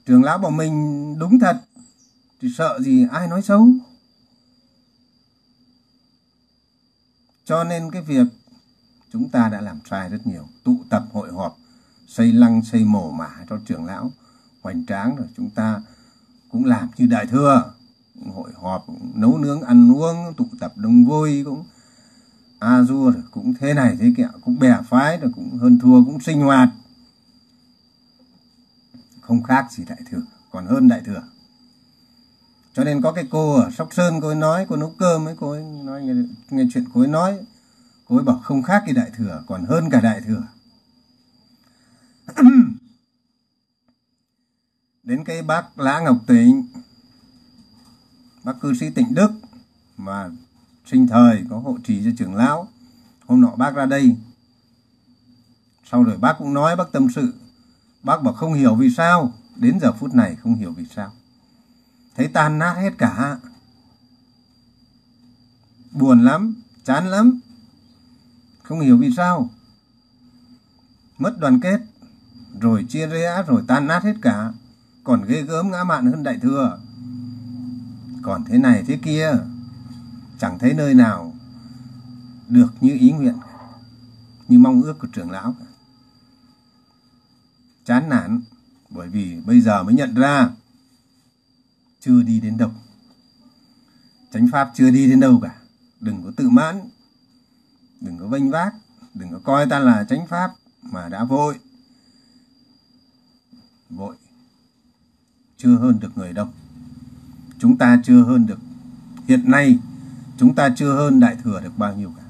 [0.07, 1.61] Trường lão bảo mình đúng thật
[2.41, 3.69] thì sợ gì ai nói xấu.
[7.45, 8.27] Cho nên cái việc
[9.13, 10.49] chúng ta đã làm sai rất nhiều.
[10.65, 11.57] Tụ tập hội họp,
[12.07, 14.11] xây lăng, xây mồ mả cho trưởng lão
[14.63, 15.83] hoành tráng rồi chúng ta
[16.51, 17.74] cũng làm như đại thừa
[18.35, 21.64] hội họp nấu nướng ăn uống tụ tập đông vui cũng
[22.59, 26.05] a du rồi cũng thế này thế kia cũng bè phái rồi cũng hơn thua
[26.05, 26.68] cũng sinh hoạt.
[29.20, 31.22] Không khác gì đại thừa còn hơn đại thừa.
[32.72, 35.35] Cho nên có cái cô ở sóc sơn cô ấy nói cô nấu cơm ấy
[35.40, 36.14] cô ấy nói nghe,
[36.50, 37.38] nghe chuyện cô ấy nói
[38.09, 40.42] cô ấy bảo không khác cái đại thừa còn hơn cả đại thừa.
[45.03, 46.66] Đến cái bác lã ngọc tịnh
[48.45, 49.31] bác cư sĩ tịnh đức
[49.97, 50.31] mà
[50.87, 52.69] sinh thời có hộ trì cho trưởng lão.
[53.27, 54.17] Hôm nọ bác ra đây.
[55.91, 57.35] Sau rồi bác cũng nói bác tâm sự.
[58.03, 59.33] Bác bảo không hiểu vì sao.
[59.57, 61.13] Đến giờ phút này không hiểu vì sao.
[62.17, 63.39] Thấy tan nát hết cả.
[65.91, 67.41] Buồn lắm, chán lắm.
[68.63, 69.51] Không hiểu vì sao.
[71.19, 71.81] Mất đoàn kết,
[72.61, 74.53] rồi chia rẽ, rồi tan nát hết cả.
[75.05, 76.81] Còn ghê gớm ngã mạn hơn đại thừa
[78.25, 79.33] còn thế này thế kia,
[80.39, 81.35] chẳng thấy nơi nào
[82.49, 83.35] được như ý nguyện,
[84.49, 85.57] như mong ước của trưởng lão.
[87.85, 88.43] Chán nản,
[88.91, 90.51] bởi vì bây giờ mới nhận ra,
[92.01, 92.71] chưa đi đến đâu.
[94.33, 95.61] Chánh pháp chưa đi đến đâu cả.
[96.01, 96.81] Đừng có tự mãn,
[98.01, 98.75] đừng có vênh vác,
[99.15, 100.51] đừng có coi ta là chánh pháp
[100.83, 101.59] mà đã vội.
[103.91, 104.17] Vội,
[105.57, 106.49] chưa hơn được người đâu
[107.59, 108.59] chúng ta chưa hơn được.
[109.29, 109.79] Hiện nay
[110.38, 112.23] chúng ta chưa hơn đại thừa được bao nhiêu cả.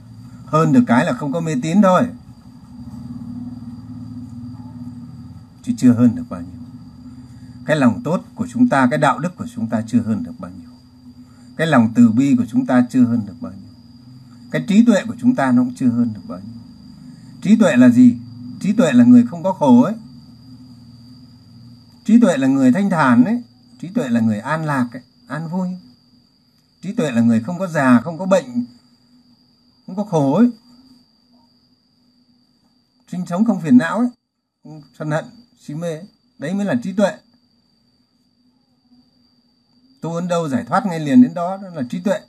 [0.46, 2.02] Hơn được cái là không có mê tín thôi.
[5.62, 6.50] Chứ chưa hơn được bao nhiêu.
[7.66, 10.34] Cái lòng tốt của chúng ta cái đạo đức của chúng ta chưa hơn được
[10.38, 10.70] bao nhiêu.
[11.56, 13.74] Cái lòng từ bi của chúng ta chưa hơn được bao nhiêu.
[14.50, 16.62] Cái trí tuệ của chúng ta nó cũng chưa hơn được bao nhiêu.
[17.42, 18.16] Trí tuệ là gì?
[18.60, 19.94] Trí tuệ là người không có khổ ấy.
[22.04, 23.42] Trí tuệ là người thanh thản ấy.
[23.80, 25.68] Trí tuệ là người an lạc ấy, an vui.
[26.82, 28.64] Trí tuệ là người không có già, không có bệnh,
[29.86, 30.50] không có khổ ấy.
[33.08, 34.08] Sinh sống không phiền não ấy,
[34.64, 35.24] không sân hận,
[35.58, 36.06] si mê ấy.
[36.38, 37.12] đấy mới là trí tuệ.
[40.00, 42.20] Tu đến đâu giải thoát ngay liền đến đó đó là trí tuệ.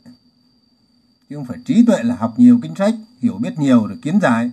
[1.29, 4.19] Chứ không phải trí tuệ là học nhiều kinh sách, hiểu biết nhiều rồi kiến
[4.21, 4.51] giải,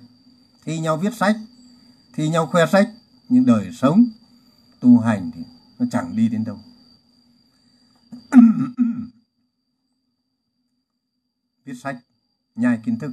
[0.65, 1.37] thi nhau viết sách,
[2.15, 2.91] thi nhau khoe sách,
[3.29, 4.05] nhưng đời sống
[4.81, 5.43] tu hành thì
[5.79, 6.59] nó chẳng đi đến đâu
[11.65, 11.97] viết sách,
[12.55, 13.13] nhai kiến thức.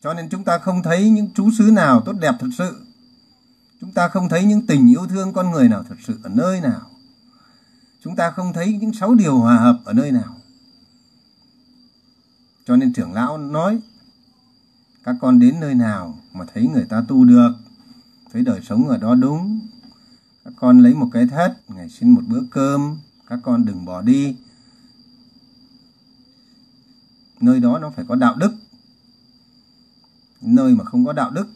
[0.00, 2.86] Cho nên chúng ta không thấy những chú xứ nào tốt đẹp thật sự.
[3.80, 6.60] Chúng ta không thấy những tình yêu thương con người nào thật sự ở nơi
[6.60, 6.90] nào.
[8.00, 10.36] Chúng ta không thấy những sáu điều hòa hợp ở nơi nào.
[12.66, 13.80] Cho nên trưởng lão nói,
[15.04, 17.52] các con đến nơi nào mà thấy người ta tu được,
[18.32, 19.60] thấy đời sống ở đó đúng
[20.44, 22.98] các con lấy một cái thất ngày xin một bữa cơm.
[23.26, 24.36] Các con đừng bỏ đi.
[27.40, 28.54] Nơi đó nó phải có đạo đức.
[30.40, 31.46] Nơi mà không có đạo đức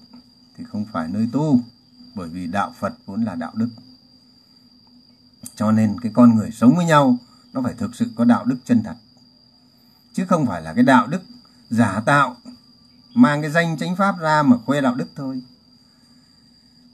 [0.57, 1.61] thì không phải nơi tu,
[2.15, 3.69] bởi vì đạo phật vốn là đạo đức.
[5.57, 7.19] Cho nên cái con người sống với nhau,
[7.53, 8.97] nó phải thực sự có đạo đức chân thật.
[10.13, 11.23] Chứ không phải là cái đạo đức
[11.71, 12.37] giả tạo,
[13.15, 15.43] mang cái danh chánh pháp ra mà khoe đạo đức thôi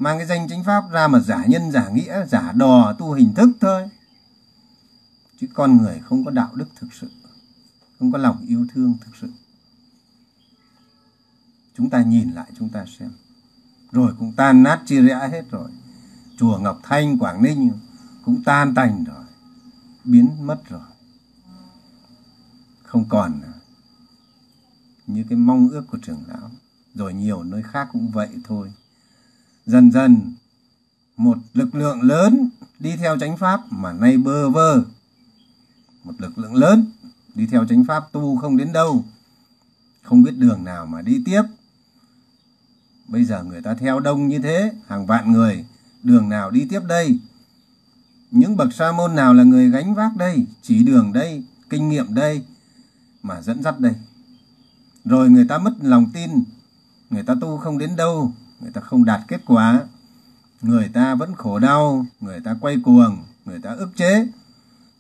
[0.03, 3.35] mang cái danh chánh pháp ra mà giả nhân, giả nghĩa, giả đò tu hình
[3.35, 3.89] thức thôi.
[5.41, 7.11] Chứ con người không có đạo đức thực sự,
[7.99, 9.29] không có lòng yêu thương thực sự.
[11.77, 13.11] Chúng ta nhìn lại, chúng ta xem.
[13.93, 15.71] Rồi cũng tan nát chia rẽ hết rồi.
[16.39, 17.73] Chùa ngọc thanh, quảng ninh
[18.25, 19.25] cũng tan tành rồi,
[20.05, 20.81] biến mất rồi.
[22.83, 23.41] Không còn
[25.07, 26.51] như cái mong ước của trưởng lão.
[26.95, 28.73] Rồi nhiều nơi khác cũng vậy thôi
[29.67, 30.33] dần dần
[31.17, 32.49] một lực lượng lớn
[32.79, 34.85] đi theo chánh pháp mà nay bơ vơ.
[36.05, 36.87] Một lực lượng lớn
[37.35, 39.05] đi theo chánh pháp tu không đến đâu,
[40.03, 41.43] không biết đường nào mà đi tiếp.
[43.09, 45.65] Bây giờ người ta theo đông như thế, hàng vạn người,
[46.03, 47.19] đường nào đi tiếp đây?
[48.31, 52.15] Những bậc sa môn nào là người gánh vác đây, chỉ đường đây, kinh nghiệm
[52.15, 52.45] đây
[53.23, 53.95] mà dẫn dắt đây?
[55.05, 56.31] Rồi người ta mất lòng tin,
[57.11, 59.85] người ta tu không đến đâu người ta không đạt kết quả,
[60.63, 64.27] người ta vẫn khổ đau, người ta quay cuồng, người ta ức chế,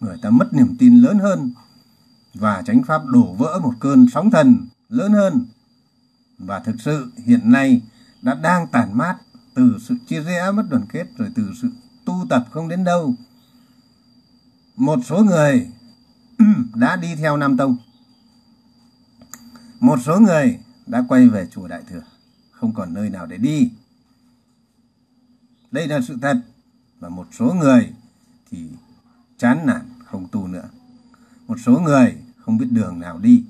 [0.00, 1.52] người ta mất niềm tin lớn hơn
[2.34, 5.46] và chánh pháp đổ vỡ một cơn sóng thần lớn hơn.
[6.38, 7.82] Và thực sự hiện nay
[8.22, 9.16] đã đang tản mát
[9.54, 11.68] từ sự chia rẽ mất đoàn kết rồi từ sự
[12.04, 13.14] tu tập không đến đâu.
[14.76, 15.70] Một số người
[16.74, 17.76] đã đi theo nam tông.
[19.80, 22.11] Một số người đã quay về chùa đại thừa
[22.62, 23.70] không còn nơi nào để đi.
[25.70, 26.36] Đây là sự thật.
[27.00, 27.92] Và một số người
[28.50, 28.68] thì
[29.38, 30.68] chán nản, không tu nữa.
[31.46, 33.44] Một số người không biết đường nào đi.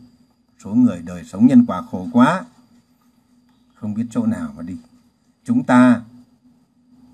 [0.64, 2.44] Số người đời sống nhân quả khổ quá,
[3.74, 4.76] không biết chỗ nào mà đi.
[5.44, 6.02] Chúng ta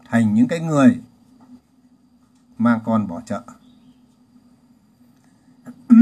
[0.04, 1.00] thành những cái người
[2.58, 3.42] mang con bỏ chợ.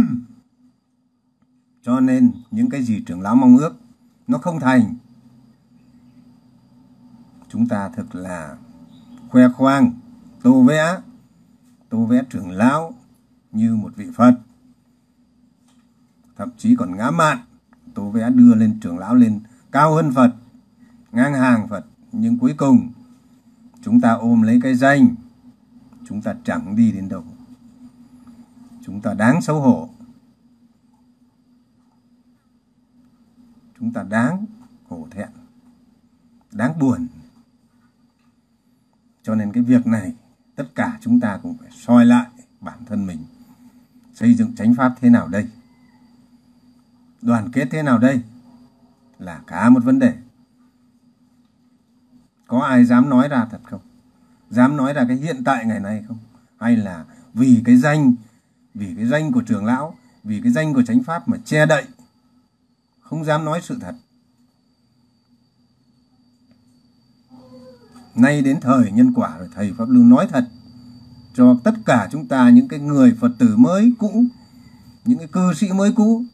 [1.83, 3.77] Cho nên những cái gì trưởng lão mong ước,
[4.27, 4.95] nó không thành
[7.49, 8.57] chúng ta thực là
[9.29, 9.93] khoe khoang,
[10.43, 11.01] tô vẽ
[11.89, 12.95] tô vẽ trưởng lão
[13.53, 14.35] như một vị phật.
[16.37, 17.39] Thậm chí còn ngã mạn,
[17.95, 20.35] tô vẽ đưa lên trưởng lão lên cao hơn phật,
[21.13, 21.87] ngang hàng phật.
[22.13, 22.93] Nhưng cuối cùng,
[23.83, 25.15] chúng ta ôm lấy cái danh,
[26.09, 27.25] chúng ta chẳng đi đến đâu.
[28.85, 29.89] Chúng ta đáng xấu hổ.
[33.79, 34.45] Chúng ta đáng
[34.89, 35.29] hổ thẹn,
[36.53, 37.07] đáng buồn
[39.27, 40.13] cho nên cái việc này,
[40.57, 42.27] tất cả chúng ta cũng phải soi lại
[42.61, 43.19] bản thân mình.
[44.15, 45.49] Xây dựng chánh pháp thế nào đây?
[47.23, 48.21] Đoàn kết thế nào đây?
[49.19, 50.15] Là cả một vấn đề.
[52.47, 53.81] Có ai dám nói ra thật không?
[54.51, 56.19] Dám nói ra cái hiện tại ngày nay không?
[56.61, 58.15] Hay là vì cái danh,
[58.75, 61.85] vì cái danh của trưởng lão, vì cái danh của chánh pháp mà che đậy,
[63.01, 63.95] không dám nói sự thật?
[68.19, 70.49] Nay đến thời nhân quả rồi thầy pháp lưu nói thật.
[71.35, 74.25] Cho tất cả chúng ta những cái người phật tử mới cũ,
[75.05, 76.25] những cái cư sĩ mới cũ,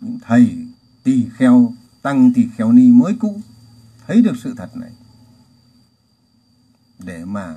[0.00, 0.66] những thầy
[1.02, 3.40] tỳ kheo, tăng tỳ kheo ni mới cũ,
[4.06, 4.90] thấy được sự thật này.
[6.98, 7.56] Để mà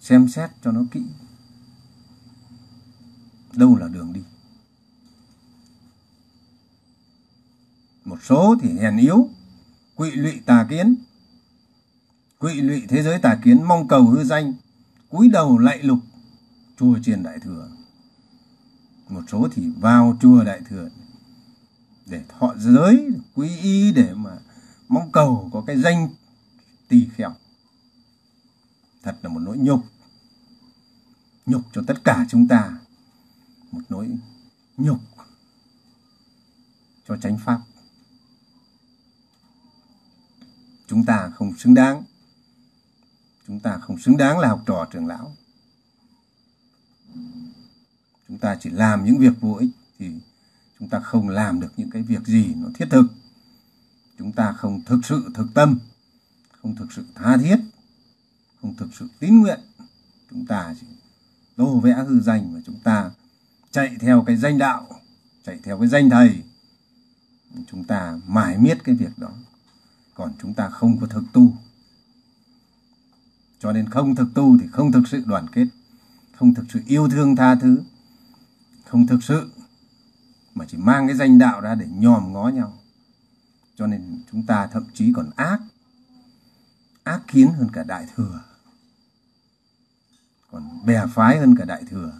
[0.00, 1.02] xem xét cho nó kỹ.
[3.52, 4.20] Đâu là đường đi?
[8.04, 9.28] Một số thì hèn yếu,
[9.94, 10.94] quỵ lụy tà kiến
[12.40, 14.54] quỵ lụy thế giới tà kiến mong cầu hư danh,
[15.08, 15.98] cúi đầu lạy lục
[16.78, 17.68] chùa triền đại thừa.
[19.08, 20.88] Một số thì vào chùa đại thừa
[22.06, 24.30] để thọ giới quý y để mà
[24.88, 26.08] mong cầu có cái danh
[26.88, 27.34] tỳ kheo.
[29.02, 29.84] Thật là một nỗi nhục
[31.46, 32.78] nhục cho tất cả chúng ta.
[33.72, 34.08] Một nỗi
[34.76, 35.00] nhục
[37.08, 37.60] cho chánh pháp.
[40.86, 42.04] Chúng ta không xứng đáng
[43.50, 45.36] chúng ta không xứng đáng là học trò trưởng lão.
[48.28, 50.10] Chúng ta chỉ làm những việc vô ích thì
[50.78, 53.06] chúng ta không làm được những cái việc gì nó thiết thực.
[54.18, 55.78] Chúng ta không thực sự thực tâm,
[56.62, 57.56] không thực sự tha thiết,
[58.60, 59.60] không thực sự tín nguyện.
[60.30, 60.86] Chúng ta chỉ
[61.56, 63.10] tô vẽ hư danh và chúng ta
[63.70, 64.86] chạy theo cái danh đạo,
[65.44, 66.42] chạy theo cái danh thầy.
[67.70, 69.30] Chúng ta mải miết cái việc đó.
[70.14, 71.52] Còn chúng ta không có thực tu
[73.60, 75.66] cho nên không thực tu thì không thực sự đoàn kết,
[76.36, 77.82] không thực sự yêu thương tha thứ,
[78.86, 79.50] không thực sự
[80.54, 82.78] mà chỉ mang cái danh đạo ra để nhòm ngó nhau.
[83.76, 85.60] Cho nên chúng ta thậm chí còn ác
[87.04, 88.40] ác kiến hơn cả đại thừa,
[90.50, 92.12] còn bè phái hơn cả đại thừa,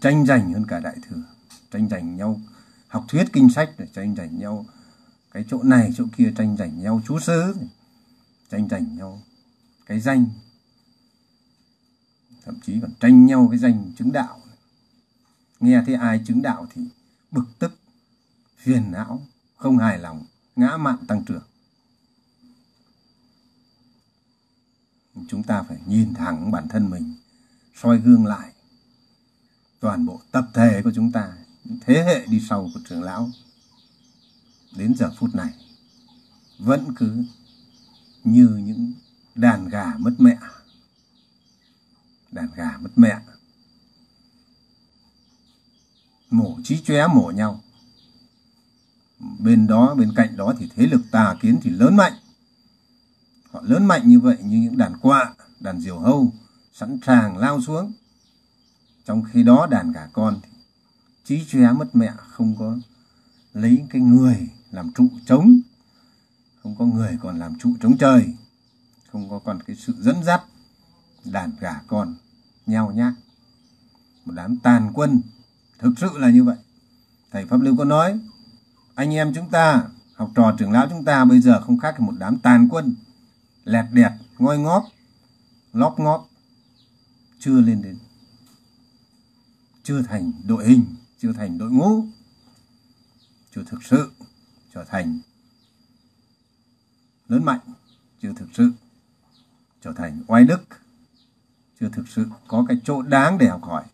[0.00, 1.22] tranh giành hơn cả đại thừa,
[1.70, 2.40] tranh giành nhau,
[2.88, 4.66] học thuyết kinh sách để tranh giành nhau,
[5.32, 7.54] cái chỗ này chỗ kia tranh giành nhau, chú sứ
[8.50, 9.22] tranh giành nhau
[9.88, 10.26] cái danh,
[12.44, 14.40] thậm chí còn tranh nhau cái danh chứng đạo.
[15.60, 16.82] Nghe thấy ai chứng đạo thì
[17.30, 17.72] bực tức,
[18.56, 21.42] phiền não, không hài lòng, ngã mạn tăng trưởng.
[25.28, 27.14] Chúng ta phải nhìn thẳng bản thân mình,
[27.74, 28.52] soi gương lại
[29.80, 31.38] toàn bộ tập thể của chúng ta
[31.80, 33.30] thế hệ đi sau của trưởng lão.
[34.76, 35.54] Đến giờ phút này,
[36.58, 37.24] vẫn cứ
[38.24, 38.92] như những
[39.38, 40.38] đàn gà mất mẹ.
[42.32, 43.18] Đàn gà mất mẹ.
[46.30, 47.60] Mổ trí chóe mổ nhau.
[49.38, 52.12] Bên đó, bên cạnh đó thì thế lực tà kiến thì lớn mạnh.
[53.50, 56.32] Họ lớn mạnh như vậy như những đàn quạ, đàn diều hâu,
[56.72, 57.92] sẵn sàng lao xuống.
[59.04, 60.50] Trong khi đó đàn gà con thì
[61.24, 62.78] trí chóe mất mẹ, không có
[63.52, 65.60] lấy cái người làm trụ trống.
[66.62, 68.34] Không có người còn làm trụ trống trời
[69.12, 70.42] không có còn cái sự dẫn dắt,
[71.24, 72.14] đàn gà con,
[72.66, 73.12] nhao nhác.
[74.24, 75.22] Một đám tàn quân,
[75.78, 76.56] thực sự là như vậy.
[77.30, 78.20] Thầy pháp lưu có nói,
[78.94, 79.84] anh em chúng ta,
[80.14, 82.94] học trò trưởng lão chúng ta bây giờ không khác một đám tàn quân.
[83.64, 84.84] Lẹt đẹt, ngoi ngóp,
[85.72, 86.28] lóp ngóp.
[87.38, 87.98] Chưa lên đến.
[89.82, 90.84] Chưa thành đội hình,
[91.18, 92.04] chưa thành đội ngũ.
[93.54, 94.12] Chưa thực sự
[94.74, 95.18] trở thành
[97.28, 97.60] lớn mạnh,
[98.22, 98.72] chưa thực sự
[99.82, 100.60] trở thành oai đức.
[101.80, 103.84] Chưa thực sự có cái chỗ đáng để học hỏi.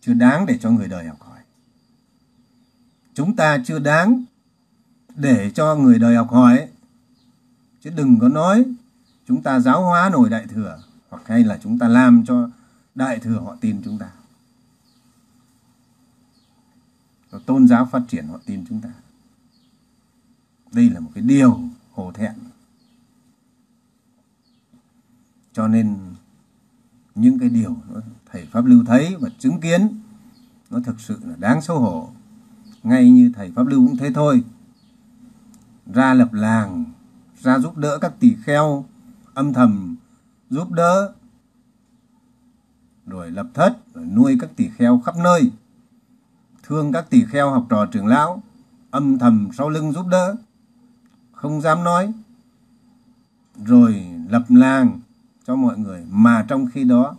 [0.00, 1.38] Chưa đáng để cho người đời học hỏi.
[3.14, 4.24] Chúng ta chưa đáng
[5.14, 6.68] để cho người đời học hỏi.
[7.80, 8.64] Chứ đừng có nói
[9.28, 12.50] chúng ta giáo hóa nổi đại thừa, hoặc hay là chúng ta làm cho
[12.94, 14.10] đại thừa họ tin chúng ta.
[17.46, 18.88] Tôn giáo phát triển họ tin chúng ta.
[20.72, 21.60] Đây là một cái điều
[21.92, 22.32] hổ thẹn
[25.52, 25.98] cho nên
[27.14, 27.76] những cái điều
[28.32, 30.00] thầy pháp lưu thấy và chứng kiến
[30.70, 32.10] nó thực sự là đáng xấu hổ.
[32.82, 34.44] Ngay như thầy pháp lưu cũng thế thôi.
[35.94, 36.84] Ra lập làng,
[37.40, 38.84] ra giúp đỡ các tỷ kheo,
[39.34, 39.96] âm thầm
[40.50, 41.12] giúp đỡ,
[43.06, 45.50] rồi lập thất, rồi nuôi các tỷ kheo khắp nơi.
[46.62, 48.42] Thương các tỷ kheo học trò trưởng lão,
[48.90, 50.36] âm thầm sau lưng giúp đỡ.
[51.32, 52.12] Không dám nói.
[53.64, 55.00] Rồi lập làng
[55.50, 56.04] cho mọi người.
[56.10, 57.16] Mà trong khi đó,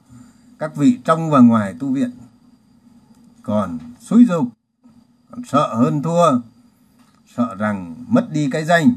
[0.59, 2.11] các vị trong và ngoài tu viện
[3.43, 4.47] còn xúi dục,
[5.31, 6.39] còn sợ hơn thua,
[7.35, 8.93] sợ rằng mất đi cái danh,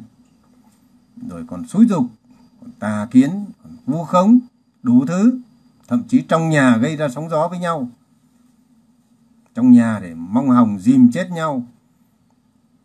[1.28, 2.06] rồi còn xúi dục,
[2.60, 4.38] còn tà kiến, còn vu khống,
[4.82, 5.38] đủ thứ,
[5.88, 7.88] thậm chí trong nhà gây ra sóng gió với nhau.
[9.54, 11.62] Trong nhà để mong hồng dìm chết nhau.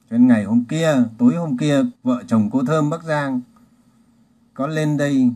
[0.10, 3.42] Cho nên ngày hôm kia, tối hôm kia, vợ chồng cô thơm bắc giang
[4.54, 5.32] có lên đây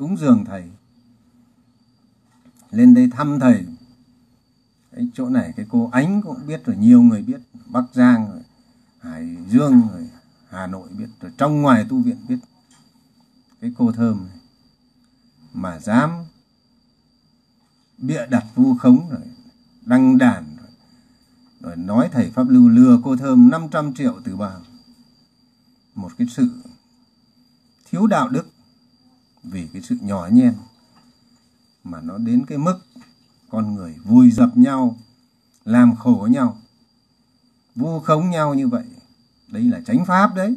[0.00, 0.70] cúng dường thầy.
[2.70, 3.66] Lên đây thăm thầy.
[4.92, 7.40] Cái chỗ này cái cô ánh cũng biết rồi nhiều người biết.
[7.66, 8.42] Bắc giang rồi
[9.00, 10.08] hải dương rồi
[10.48, 12.38] hà nội biết rồi trong ngoài tu viện biết.
[13.60, 14.38] Cái cô thơm này
[15.52, 16.10] mà dám
[17.98, 19.26] bịa đặt vu khống rồi
[19.86, 20.70] đăng đàn rồi,
[21.60, 24.52] rồi nói thầy pháp lưu lừa cô thơm 500 triệu từ bà
[25.94, 26.62] một cái sự
[27.90, 28.46] thiếu đạo đức
[29.42, 30.54] vì cái sự nhỏ nhen
[31.84, 32.80] mà nó đến cái mức
[33.50, 34.96] con người vùi dập nhau,
[35.64, 36.58] làm khổ nhau,
[37.76, 38.84] vu khống nhau như vậy.
[39.48, 40.56] Đấy là chánh pháp đấy,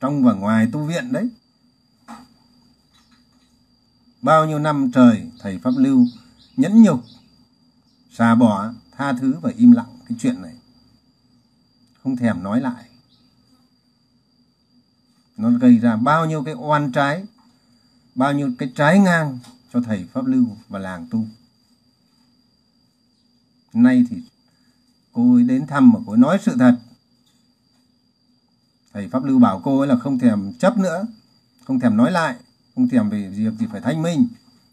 [0.00, 1.30] trong và ngoài tu viện đấy.
[4.22, 6.06] Bao nhiêu năm trời thầy pháp lưu
[6.56, 7.04] nhẫn nhục,
[8.10, 10.54] xà bỏ, tha thứ và im lặng cái chuyện này.
[12.02, 12.88] Không thèm nói lại.
[15.36, 17.26] Nó gây ra bao nhiêu cái oan trái
[18.14, 19.38] bao nhiêu cái trái ngang
[19.72, 21.26] cho thầy pháp lưu và làng tu.
[23.72, 24.16] Nay thì
[25.12, 26.78] cô ấy đến thăm mà cô ấy nói sự thật.
[28.92, 31.06] Thầy pháp lưu bảo cô ấy là không thèm chấp nữa,
[31.64, 32.36] không thèm nói lại,
[32.74, 34.28] không thèm về việc gì phải thanh minh.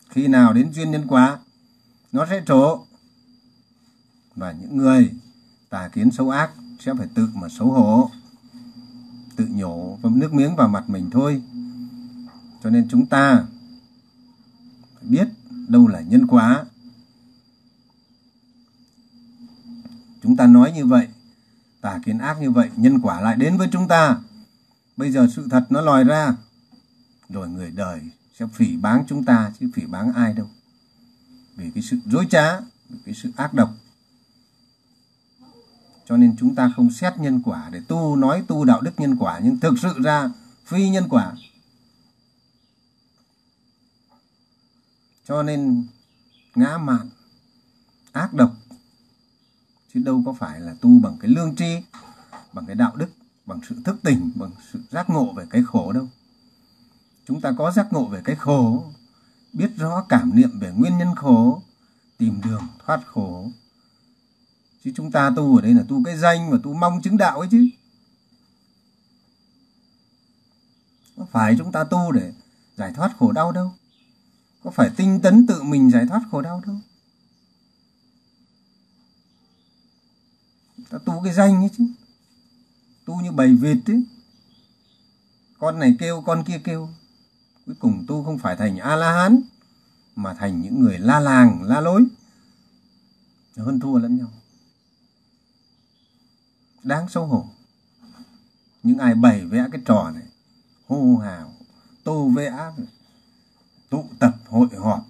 [0.09, 1.39] Khi nào đến duyên nhân quá
[2.11, 2.85] nó sẽ trổ.
[4.35, 5.11] Và những người
[5.69, 8.11] tà kiến xấu ác sẽ phải tự mà xấu hổ,
[9.35, 11.41] tự nhổ nước miếng vào mặt mình thôi
[12.63, 13.43] cho nên chúng ta
[14.93, 15.27] phải biết
[15.67, 16.65] đâu là nhân quả.
[20.23, 21.07] Chúng ta nói như vậy
[21.81, 24.17] tả kiến ác như vậy, nhân quả lại đến với chúng ta.
[24.97, 26.35] Bây giờ sự thật nó lòi ra.
[27.29, 28.01] Rồi người đời
[28.39, 30.49] sẽ phỉ báng chúng ta, chứ phỉ báng ai đâu.
[31.55, 33.69] Vì cái sự dối trá, vì cái sự ác độc.
[36.05, 39.15] Cho nên chúng ta không xét nhân quả để tu, nói tu đạo đức nhân
[39.15, 40.31] quả, nhưng thực sự ra
[40.65, 41.33] phi nhân quả.
[45.29, 45.87] Cho nên
[46.55, 47.09] ngã mạn,
[48.11, 48.51] ác độc,
[49.93, 51.81] chứ đâu có phải là tu bằng cái lương tri,
[52.53, 53.09] bằng cái đạo đức,
[53.45, 56.07] bằng sự thức tỉnh, bằng sự giác ngộ về cái khổ đâu.
[57.27, 58.91] Chúng ta có giác ngộ về cái khổ,
[59.53, 61.61] biết rõ cảm niệm về nguyên nhân khổ,
[62.17, 63.51] tìm đường thoát khổ.
[64.83, 67.39] Chứ chúng ta tu ở đây là tu cái danh và tu mong chứng đạo
[67.39, 67.69] ấy chứ.
[71.17, 72.33] Có phải chúng ta tu để
[72.77, 73.73] giải thoát khổ đau đâu?
[74.63, 76.75] Có phải tinh tấn tự mình giải thoát khổ đau đâu?
[80.89, 81.83] Ta tu cái danh ấy chứ.
[83.05, 84.03] Tu như bầy vịt ấy.
[85.59, 86.89] Con này kêu, con kia kêu.
[87.65, 89.41] Cuối cùng tu không phải thành a la hán
[90.15, 92.05] mà thành những người la làng, la lối.
[93.57, 94.31] Hơn thua lẫn nhau.
[96.83, 97.49] Đáng xấu hổ.
[98.83, 100.27] Những ai bày vẽ cái trò này,
[100.87, 101.53] hô hào,
[102.03, 102.71] tô vẽ
[103.89, 105.07] tụ tập hội họp,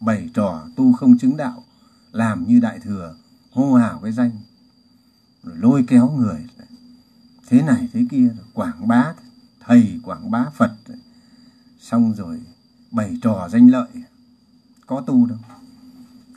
[0.00, 1.64] bày trò tu không chứng đạo,
[2.12, 3.14] làm như đại thừa,
[3.52, 4.30] hô hào cái danh
[5.42, 6.46] rồi lôi kéo người.
[7.46, 9.14] Thế này thế kia, quảng bá,
[9.60, 10.76] thầy quảng bá phật.
[11.80, 12.40] Xong rồi,
[12.90, 13.88] bày trò danh lợi.
[14.86, 15.38] Có tu đâu.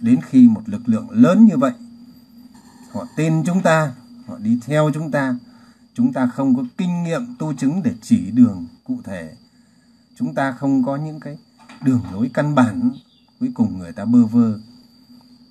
[0.01, 1.73] Đến khi một lực lượng lớn như vậy,
[2.91, 3.93] họ tin chúng ta,
[4.27, 5.35] họ đi theo chúng ta
[5.93, 9.35] chúng ta không có kinh nghiệm tu chứng để chỉ đường cụ thể
[10.21, 11.37] chúng ta không có những cái
[11.81, 12.91] đường lối căn bản,
[13.39, 14.59] cuối cùng người ta bơ vơ,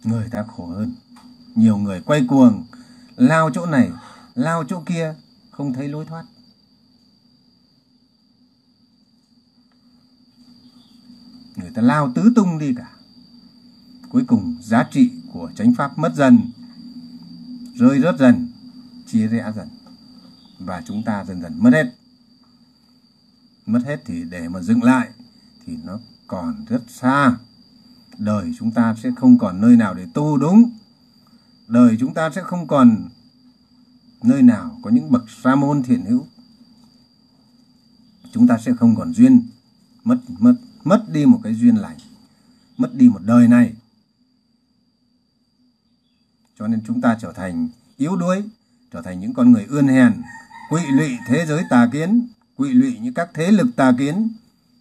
[0.04, 0.94] người ta khổ hơn.
[1.54, 2.64] Nhiều người quay cuồng,
[3.16, 3.90] lao chỗ này,
[4.34, 5.14] lao chỗ kia,
[5.50, 6.24] không thấy lối thoát.
[11.56, 12.90] Người ta lao tứ tung đi cả.
[14.10, 16.38] Cuối cùng giá trị của chánh pháp mất dần,
[17.74, 18.48] rơi rớt dần,
[19.06, 19.68] chia rẽ dần.
[20.58, 21.99] Và chúng ta dần dần mất hết
[23.66, 25.08] mất hết thì để mà dựng lại
[25.66, 27.36] thì nó còn rất xa.
[28.18, 30.70] Đời chúng ta sẽ không còn nơi nào để tu đúng.
[31.68, 33.08] Đời chúng ta sẽ không còn
[34.22, 36.26] nơi nào có những bậc sa môn thiện hữu.
[38.32, 39.48] Chúng ta sẽ không còn duyên,
[40.04, 40.54] mất mất
[40.84, 41.96] mất đi một cái duyên lành,
[42.76, 43.74] mất đi một đời này.
[46.58, 48.42] Cho nên chúng ta trở thành yếu đuối,
[48.92, 50.22] trở thành những con người ươn hèn,
[50.70, 52.28] quỵ lụy thế giới tà kiến
[52.60, 54.28] quỵ lụy những các thế lực tà kiến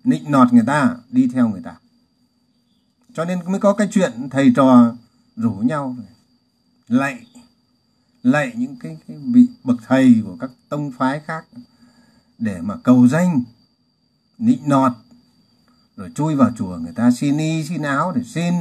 [0.04, 1.76] nịnh nọt người ta đi theo người ta.
[3.14, 4.96] Cho nên mới có cái chuyện thầy trò
[5.36, 5.96] rủ nhau
[6.88, 7.26] lạy
[8.24, 11.46] lạy những cái, cái vị bậc thầy của các tông phái khác
[12.38, 13.44] để mà cầu danh
[14.38, 14.92] nịnh nọt
[15.98, 18.54] rồi chui vào chùa người ta xin y xin áo để xin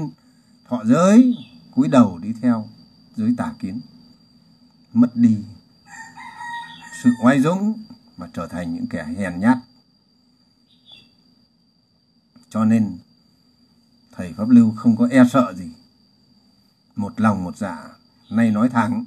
[0.69, 1.37] thọ giới
[1.75, 2.69] cúi đầu đi theo
[3.17, 3.81] dưới tà kiến.
[4.93, 5.37] Mất đi
[7.03, 7.88] sự oai dũng
[8.19, 9.59] mà trở thành những kẻ hèn nhát.
[12.51, 12.99] Cho nên,
[14.13, 15.71] thầy pháp lưu không có e sợ gì.
[16.97, 17.89] Một lòng một dạ
[18.31, 19.05] nay nói thẳng.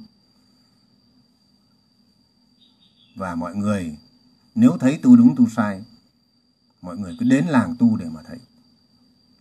[3.14, 3.98] Và mọi người,
[4.54, 5.84] nếu thấy tu đúng tu sai,
[6.82, 8.38] mọi người cứ đến làng tu để mà thấy.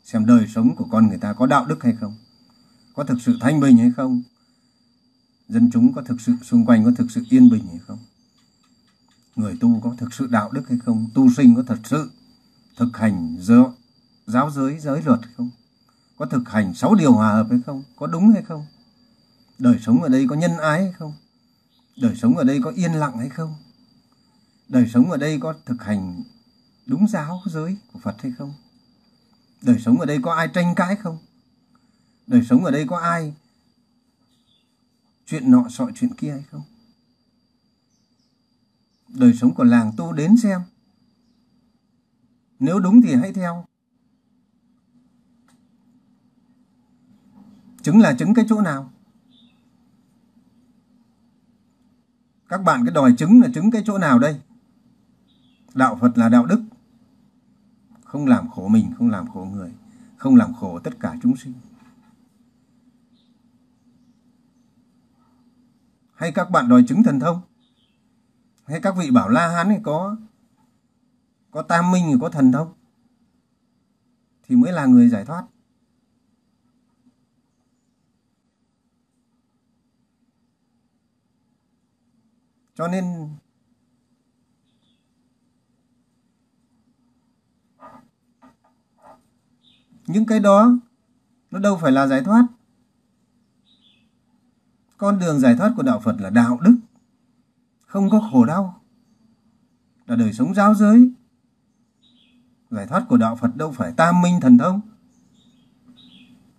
[0.03, 2.15] Xem đời sống của con người ta có đạo đức hay không,
[2.95, 4.23] có thực sự thanh bình hay không,
[5.47, 7.99] dân chúng có thực sự, xung quanh có thực sự yên bình hay không
[9.35, 12.11] người tu có thực sự đạo đức hay không tu sinh có thật sự
[12.77, 13.73] thực hành giáo,
[14.27, 15.49] giáo giới giới luật hay không
[16.17, 18.65] có thực hành sáu điều hòa hợp hay không có đúng hay không
[19.59, 21.13] đời sống ở đây có nhân ái hay không
[21.97, 23.55] đời sống ở đây có yên lặng hay không
[24.69, 26.23] đời sống ở đây có thực hành
[26.91, 28.53] đúng giáo giới của Phật hay không?
[29.61, 31.17] Đời sống ở đây có ai tranh cãi không?
[32.27, 33.33] Đời sống ở đây có ai
[35.25, 36.63] chuyện nọ sọ chuyện kia hay không?
[39.13, 40.61] Đời sống của làng tu đến xem.
[42.59, 43.65] Nếu đúng thì hãy theo.
[47.81, 48.91] Chứng là chứng cái chỗ nào?
[52.49, 54.41] Các bạn cái đòi chứng là chứng cái chỗ nào đây?
[55.73, 56.63] Đạo Phật là đạo đức
[58.03, 59.71] không làm khổ mình, không làm khổ người,
[60.17, 61.53] không làm khổ tất cả chúng sinh.
[66.13, 67.41] Hay các bạn đòi chứng thần thông?
[68.71, 70.17] Hay các vị bảo La Hán thì có
[71.51, 72.73] có tam minh thì có thần thông,
[74.43, 75.43] thì mới là người giải thoát.
[82.75, 83.29] Cho nên,
[90.07, 90.79] những cái đó,
[91.51, 92.47] nó đâu phải là giải thoát
[94.97, 96.75] con đường giải thoát của đạo phật là đạo đức
[97.91, 98.81] không có khổ đau,
[100.05, 101.11] là đời sống giáo giới.
[102.69, 104.81] Giải thoát của đạo phật đâu phải tam minh thần thông.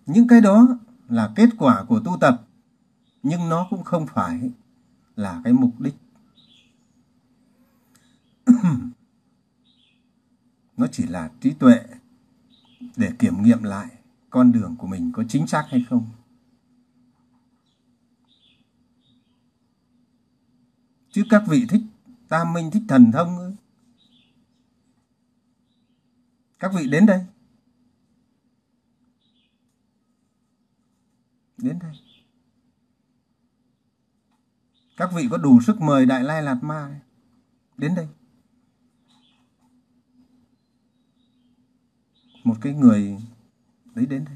[0.05, 0.67] Những cái đó
[1.09, 2.41] là kết quả của tu tập,
[3.23, 4.51] nhưng nó cũng không phải
[5.15, 5.95] là cái mục đích.
[10.77, 11.79] Nó chỉ là trí tuệ
[12.95, 13.87] để kiểm nghiệm lại
[14.29, 16.05] con đường của mình có chính xác hay không.
[21.13, 21.81] Chứ các vị thích
[22.27, 23.55] tam minh, thích thần thông?
[26.59, 27.25] Các vị đến đây.
[31.57, 31.91] Đến đây.
[34.97, 37.01] Các vị có đủ sức mời Đại Lai Lạt Ma
[37.77, 38.07] đến đây.
[42.43, 43.17] một cái người
[43.95, 44.35] đấy đến đây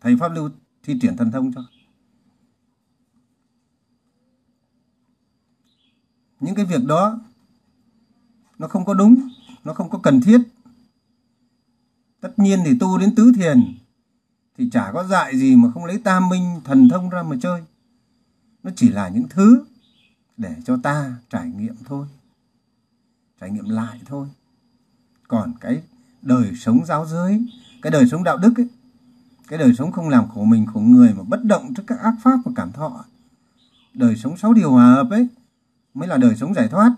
[0.00, 0.50] thầy pháp lưu
[0.82, 1.62] thi triển thần thông cho
[6.42, 7.20] những cái việc đó,
[8.58, 9.28] nó không có đúng,
[9.64, 10.40] nó không có cần thiết.
[12.20, 13.74] Tất nhiên thì tu đến tứ thiền
[14.58, 17.62] thì chả có dại gì mà không lấy tam minh thần thông ra mà chơi.
[18.62, 19.64] Nó chỉ là những thứ
[20.36, 22.06] để cho ta trải nghiệm thôi,
[23.40, 24.28] trải nghiệm lại thôi.
[25.28, 25.82] Còn cái
[26.22, 27.46] đời sống giáo giới,
[27.82, 28.68] cái đời sống đạo đức ấy,
[29.48, 32.14] cái đời sống không làm khổ mình, khổ người mà bất động trước các ác
[32.22, 33.04] pháp và cảm thọ,
[33.94, 35.28] đời sống sáu điều hòa hợp ấy
[35.94, 36.92] mới là đời sống giải thoát.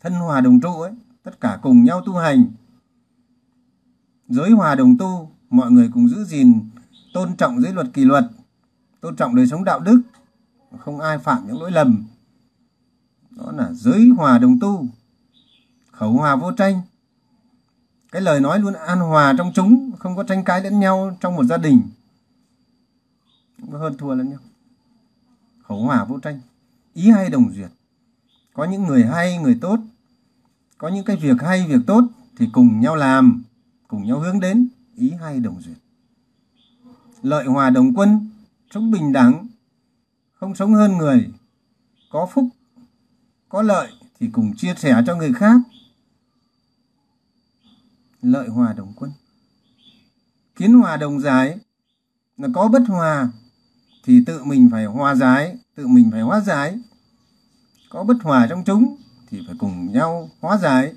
[0.00, 0.92] Thân hòa đồng trụ ấy,
[1.22, 2.46] tất cả cùng nhau tu hành.
[4.28, 6.70] Giới hòa đồng tu, mọi người cùng giữ gìn,
[7.14, 8.24] tôn trọng giới luật kỷ luật,
[9.00, 10.02] tôn trọng đời sống đạo đức,
[10.78, 12.04] không ai phạm những lỗi lầm.
[13.30, 14.86] Đó là giới hòa đồng tu,
[15.90, 16.80] khẩu hòa vô tranh.
[18.12, 21.36] Cái lời nói luôn an hòa trong chúng, không có tranh cãi lẫn nhau trong
[21.36, 21.82] một gia đình.
[23.60, 24.38] Không có hơn thua lẫn nhau
[25.72, 26.40] khẩu hòa vô tranh.
[26.94, 27.70] Ý hay đồng duyệt.
[28.52, 29.78] Có những người hay, người tốt.
[30.78, 32.04] Có những cái việc hay, việc tốt
[32.38, 33.42] thì cùng nhau làm,
[33.88, 35.76] cùng nhau hướng đến ý hay đồng duyệt.
[37.22, 38.30] Lợi hòa đồng quân,
[38.70, 39.46] sống bình đẳng,
[40.32, 41.30] không sống hơn người.
[42.10, 42.48] Có phúc,
[43.48, 45.56] có lợi thì cùng chia sẻ cho người khác.
[48.22, 49.12] Lợi hòa đồng quân.
[50.56, 51.58] Kiến hòa đồng giải
[52.36, 53.30] là có bất hòa
[54.04, 56.78] thì tự mình phải hòa giải tự mình phải hóa giải.
[57.90, 58.96] Có bất hòa trong chúng
[59.30, 60.94] thì phải cùng nhau hóa giải.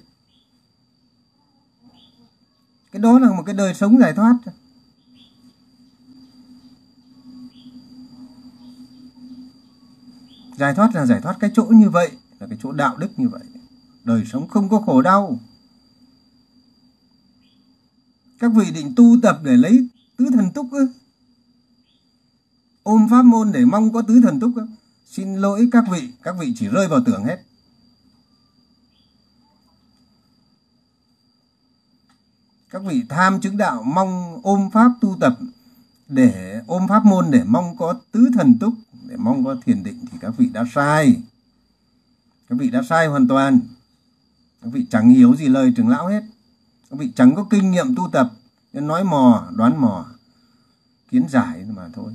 [2.91, 4.37] Cái đó là một cái đời sống giải thoát.
[10.57, 13.29] Giải thoát là giải thoát cái chỗ như vậy, là cái chỗ đạo đức như
[13.29, 13.43] vậy.
[14.03, 15.39] Đời sống không có khổ đau.
[18.39, 20.87] Các vị định tu tập để lấy tứ thần túc ư?
[22.85, 24.67] Ôm pháp môn để mong có tứ thần túc ư
[25.05, 27.37] xin lỗi các vị các vị chỉ rơi vào tưởng hết.
[32.69, 35.37] Các vị tham chứng đạo, mong ôm pháp tu tập
[36.07, 38.73] để ôm pháp môn để mong có tứ thần túc,
[39.07, 41.15] để mong có thiền định thì các vị đã sai.
[42.49, 43.59] Các vị đã sai hoàn toàn.
[44.61, 46.23] Các vị chẳng hiểu gì lời trưởng lão hết.
[46.89, 48.31] Các vị chẳng có kinh nghiệm tu tập
[48.73, 50.05] nói mò, đoán mò,
[51.11, 52.13] kiến giải mà thôi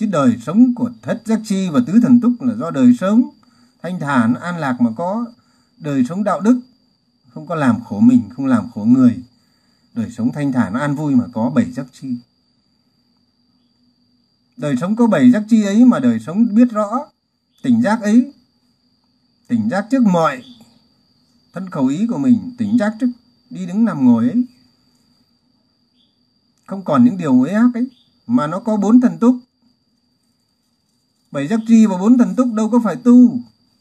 [0.00, 3.30] chứ đời sống của thất giác chi và tứ thần túc là do đời sống.
[3.82, 5.26] Thanh thản an lạc mà có
[5.78, 6.60] đời sống đạo đức.
[7.34, 9.22] Không có làm khổ mình, không làm khổ người.
[9.94, 12.08] Đời sống thanh thản an vui mà có bảy giác chi.
[14.56, 17.06] Đời sống có bảy giác chi ấy mà đời sống biết rõ.
[17.62, 18.32] Tỉnh giác ấy,
[19.48, 20.44] tỉnh giác trước mọi
[21.52, 23.10] thân khẩu ý của mình, tỉnh giác trước
[23.50, 24.44] đi đứng nằm ngồi ấy.
[26.66, 27.86] Không còn những điều uế ác ấy,
[28.26, 29.36] mà nó có bốn thần túc
[31.30, 33.38] bảy giác chi và bốn thần túc đâu có phải tu,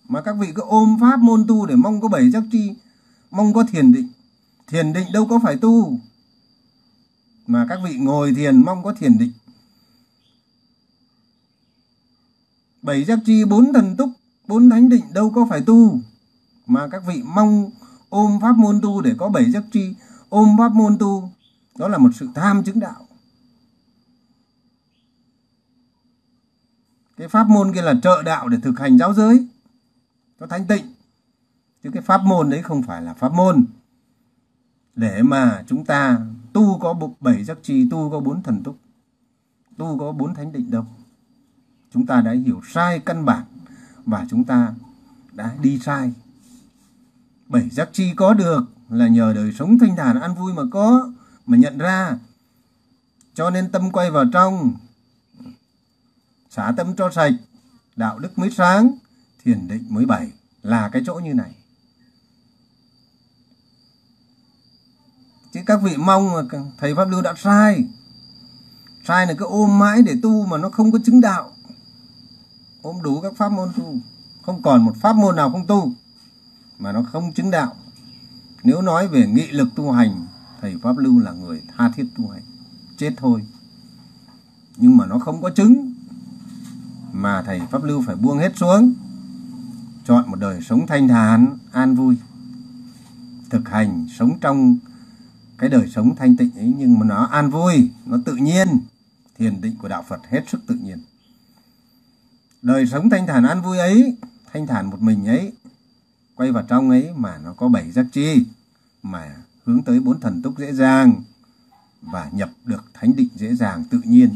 [0.07, 2.73] mà các vị cứ ôm pháp môn tu để mong có bảy giác chi
[3.31, 4.07] mong có thiền định.
[4.67, 5.99] Thiền định đâu có phải tu,
[7.47, 9.31] mà các vị ngồi thiền mong có thiền định.
[12.81, 14.09] Bảy giác chi bốn thần túc,
[14.47, 15.99] bốn thánh định đâu có phải tu,
[16.65, 17.69] mà các vị mong
[18.09, 19.93] ôm pháp môn tu để có bảy giác chi
[20.29, 21.31] ôm pháp môn tu.
[21.77, 23.07] Đó là một sự tham chứng đạo.
[27.19, 29.47] Cái pháp môn kia là trợ đạo để thực hành giáo giới.
[30.39, 30.85] Cho thanh tịnh.
[31.83, 33.65] Chứ cái pháp môn đấy không phải là pháp môn.
[34.95, 36.19] Để mà chúng ta
[36.53, 38.77] tu có bảy giác chi tu có bốn thần túc,
[39.77, 40.85] tu có bốn thánh định đâu.
[41.93, 43.43] Chúng ta đã hiểu sai căn bản
[44.05, 44.73] và chúng ta
[45.33, 46.13] đã đi sai.
[47.47, 51.11] Bảy giác chi có được là nhờ đời sống thanh thản an vui mà có,
[51.45, 52.17] mà nhận ra.
[53.33, 54.73] Cho nên tâm quay vào trong
[56.49, 57.33] xả tâm cho sạch,
[57.95, 58.91] đạo đức mới sáng,
[59.43, 60.31] thiền định mới bảy
[60.63, 61.55] là cái chỗ như này.
[65.53, 66.41] Chứ các vị mong mà
[66.77, 67.85] thầy pháp lưu đã sai.
[69.07, 71.51] Sai là cứ ôm mãi để tu mà nó không có chứng đạo.
[72.81, 73.95] Ôm đủ các pháp môn tu.
[74.41, 75.93] Không còn một pháp môn nào không tu
[76.79, 77.75] mà nó không chứng đạo.
[78.63, 80.25] Nếu nói về nghị lực tu hành,
[80.61, 82.43] thầy pháp lưu là người tha thiết tu hành.
[82.97, 83.45] Chết thôi.
[84.77, 85.88] Nhưng mà nó không có chứng
[87.21, 88.93] mà thầy pháp lưu phải buông hết xuống.
[90.05, 92.17] Chọn một đời sống thanh thản, an vui.
[93.49, 94.77] Thực hành sống trong
[95.57, 98.67] cái đời sống thanh tịnh ấy, nhưng mà nó an vui, nó tự nhiên.
[99.37, 100.99] Thiền định của đạo phật hết sức tự nhiên.
[102.61, 104.17] Đời sống thanh thản, an vui ấy,
[104.53, 105.53] thanh thản một mình ấy,
[106.35, 108.45] quay vào trong ấy mà nó có bảy giác chi,
[109.03, 111.13] mà hướng tới bốn thần túc dễ dàng
[112.01, 114.35] và nhập được thánh định dễ dàng, tự nhiên.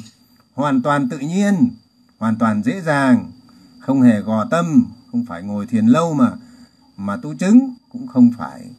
[0.54, 1.70] Hoàn toàn tự nhiên
[2.24, 3.32] hoàn toàn dễ dàng,
[3.80, 6.32] không hề gò tâm, không phải ngồi thiền lâu mà
[6.98, 8.72] mà tu chứng cũng không phải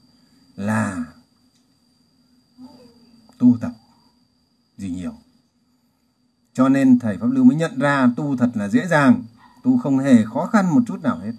[0.56, 1.04] là
[3.38, 3.72] tu tập
[4.76, 5.12] gì nhiều.
[6.52, 9.22] Cho nên thầy pháp lưu mới nhận ra tu thật là dễ dàng,
[9.62, 11.32] tu không hề khó khăn một chút nào hết.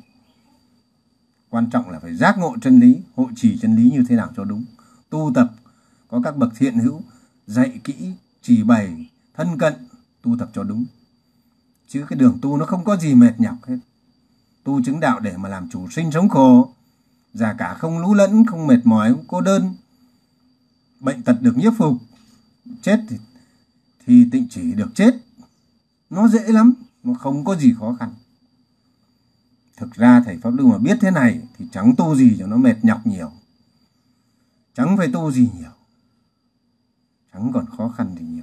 [1.49, 4.31] Quan trọng là phải giác ngộ chân lý, hộ trì chân lý như thế nào
[4.37, 4.65] cho đúng.
[5.09, 5.51] Tu tập,
[6.07, 7.01] có các bậc thiện hữu,
[7.47, 9.73] dạy kỹ chỉ bày, thân cận,
[10.21, 10.85] tu tập cho đúng
[11.87, 13.77] chứ cái đường tu nó không có gì mệt nhọc hết.
[14.63, 16.73] Tu chứng đạo để mà làm chủ sinh sống khổ.
[17.33, 19.75] Già cả không lũ lẫn, không mệt mỏi, không cô đơn.
[20.99, 21.97] Bệnh tật được nhiếp phục,
[22.81, 23.17] chết thì
[24.05, 25.15] thì tịnh chỉ được chết.
[26.09, 26.73] Nó dễ lắm,
[27.03, 28.13] nó không có gì khó khăn.
[29.77, 32.57] Thực ra thầy pháp lưu mà biết thế này thì chẳng tu gì cho nó
[32.57, 33.31] mệt nhọc nhiều.
[34.73, 35.71] Chẳng phải tu gì nhiều.
[37.33, 38.34] Chẳng còn khó khăn gì nhiều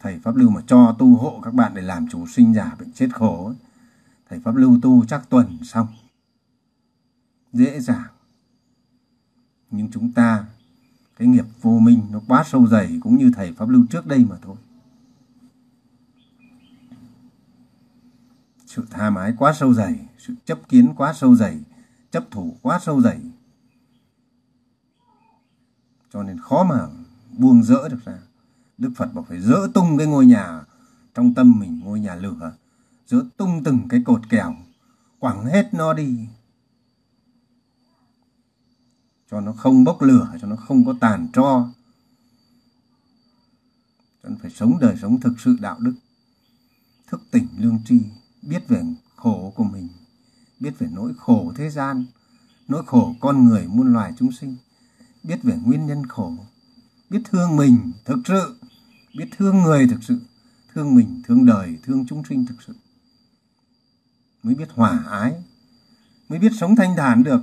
[0.00, 2.92] thầy pháp lưu mà cho tu hộ các bạn để làm chủ sinh giả bệnh
[2.92, 3.56] chết khổ ấy,
[4.28, 5.86] thầy pháp lưu tu chắc tuần xong.
[7.52, 8.10] Dễ dàng.
[9.70, 10.46] Nhưng chúng ta
[11.18, 14.26] cái nghiệp vô minh nó quá sâu dày cũng như thầy pháp lưu trước đây
[14.30, 14.56] mà thôi.
[18.66, 21.60] Sự tha mái quá sâu dày sự chấp kiến quá sâu dày
[22.10, 23.20] chấp thủ quá sâu dày.
[26.12, 26.86] Cho nên khó mà
[27.38, 28.18] buông rỡ được ra
[28.80, 30.60] đức phật bảo phải dỡ tung cái ngôi nhà
[31.14, 32.52] trong tâm mình, ngôi nhà lửa.
[33.06, 34.56] Dỡ tung từng cái cột kèo,
[35.18, 36.26] quẳng hết nó đi.
[39.30, 41.68] Cho nó không bốc lửa, cho nó không có tàn tro.
[44.22, 45.94] Cho nên phải sống đời sống thực sự đạo đức,
[47.06, 48.00] thức tỉnh lương tri,
[48.42, 48.82] biết về
[49.16, 49.88] khổ của mình,
[50.60, 52.04] biết về nỗi khổ thế gian,
[52.68, 54.56] nỗi khổ con người muôn loài chúng sinh,
[55.22, 56.36] biết về nguyên nhân khổ,
[57.10, 58.56] biết thương mình thực sự
[59.14, 60.20] biết thương người thực sự,
[60.74, 62.74] thương mình, thương đời, thương chúng sinh thực sự.
[64.42, 65.34] Mới biết hòa ái,
[66.28, 67.40] mới biết sống thanh thản được.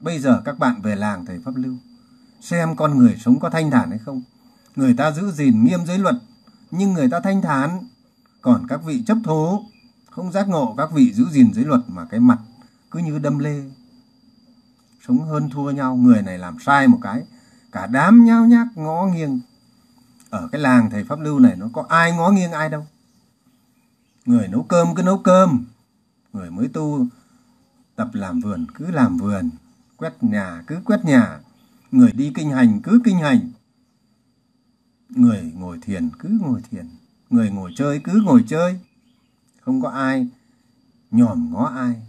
[0.00, 1.76] Bây giờ các bạn về làng thầy pháp lưu,
[2.40, 4.22] xem con người sống có thanh thản hay không.
[4.76, 6.14] Người ta giữ gìn nghiêm giới luật,
[6.70, 7.86] nhưng người ta thanh thản.
[8.40, 9.64] Còn các vị chấp thố,
[10.10, 12.38] không giác ngộ các vị giữ gìn giới luật mà cái mặt
[12.90, 13.62] cứ như đâm lê
[15.06, 17.22] sống hơn thua nhau, người này làm sai một cái.
[17.72, 19.40] Cả đám nhao nhác, ngó nghiêng.
[20.30, 22.86] Ở cái làng thầy pháp lưu này, nó có ai ngó nghiêng ai đâu.
[24.26, 25.64] Người nấu cơm cứ nấu cơm.
[26.32, 27.06] Người mới tu,
[27.96, 29.50] tập làm vườn cứ làm vườn.
[29.96, 31.40] Quét nhà cứ quét nhà.
[31.90, 33.50] Người đi kinh hành cứ kinh hành.
[35.08, 36.88] Người ngồi thiền cứ ngồi thiền.
[37.30, 38.80] Người ngồi chơi cứ ngồi chơi.
[39.60, 40.28] Không có ai
[41.10, 42.02] nhòm ngó ai.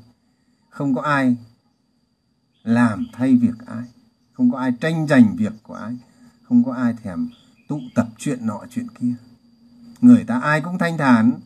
[0.70, 1.38] Không có ai
[2.64, 3.84] làm thay việc ai.
[4.34, 5.98] Không có ai tranh giành việc của ai.
[6.44, 7.30] Không có ai thèm
[7.68, 9.14] tụ tập chuyện nọ, chuyện kia.
[10.02, 11.40] Người ta ai cũng thanh thản.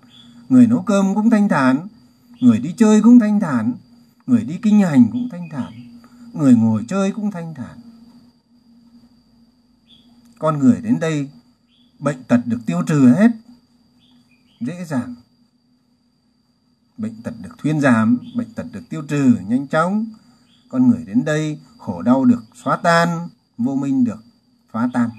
[0.49, 1.87] Người nấu cơm cũng thanh thản.
[2.39, 3.73] Người đi chơi cũng thanh thản.
[4.27, 5.73] Người đi kinh hành cũng thanh thản.
[6.33, 7.77] Người ngồi chơi cũng thanh thản.
[10.39, 11.29] Con người đến đây,
[11.99, 13.31] bệnh tật được tiêu trừ hết.
[14.61, 15.15] Dễ dàng.
[16.97, 20.05] Bệnh tật được thuyên giảm, bệnh tật được tiêu trừ, nhanh chóng
[20.75, 24.23] con người đến đây khổ đau được xóa tan, vô minh được
[24.71, 25.09] phá tan.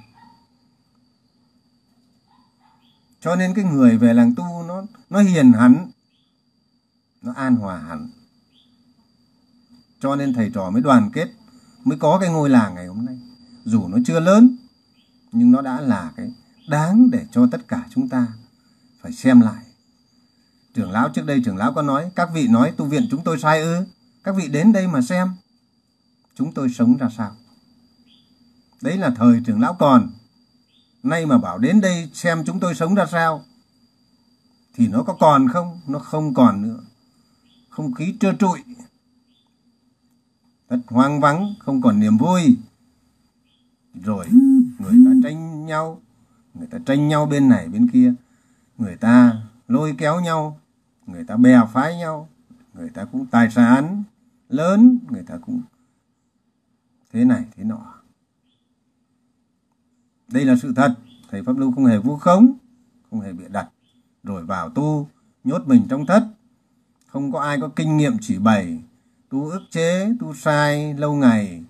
[3.20, 5.90] Cho nên cái người về làng tu, nó nó hiền hẳn,
[7.22, 8.10] nó an hòa hẳn.
[10.00, 11.28] Cho nên thầy trò mới đoàn kết,
[11.84, 13.18] mới có cái ngôi làng ngày hôm nay.
[13.64, 14.56] Dù nó chưa lớn,
[15.32, 16.32] nhưng nó đã là cái
[16.68, 18.26] đáng để cho tất cả chúng ta
[19.02, 19.64] phải xem lại.
[20.74, 23.38] Trưởng lão trước đây, trưởng lão có nói, các vị nói tu viện chúng tôi
[23.38, 23.84] sai ư?
[24.24, 25.28] Các vị đến đây mà xem
[26.36, 27.32] chúng tôi sống ra sao?
[28.82, 30.10] Đấy là thời trưởng lão còn.
[31.02, 33.44] Nay mà bảo đến đây xem chúng tôi sống ra sao,
[34.74, 35.80] thì nó có còn không?
[35.86, 36.80] Nó không còn nữa.
[37.68, 38.58] Không khí trơ trụi.
[40.68, 42.58] Thật hoang vắng, không còn niềm vui.
[44.04, 44.26] Rồi,
[44.78, 46.02] người ta tranh nhau.
[46.54, 48.14] Người ta tranh nhau bên này, bên kia.
[48.78, 50.60] Người ta lôi kéo nhau.
[51.06, 52.28] Người ta bè phái nhau.
[52.74, 54.02] Người ta cũng tài sản
[54.48, 54.98] lớn.
[55.10, 55.62] Người ta cũng
[57.16, 57.94] thế này, thế nọ.
[60.28, 60.94] Đây là sự thật.
[61.30, 62.52] Thầy pháp lưu không hề vu khống,
[63.10, 63.68] không hề bịa đặt.
[64.22, 65.08] Rồi vào tu,
[65.44, 66.26] nhốt mình trong thất.
[67.06, 68.78] Không có ai có kinh nghiệm chỉ bày,
[69.28, 71.64] tu ức chế, tu sai lâu ngày.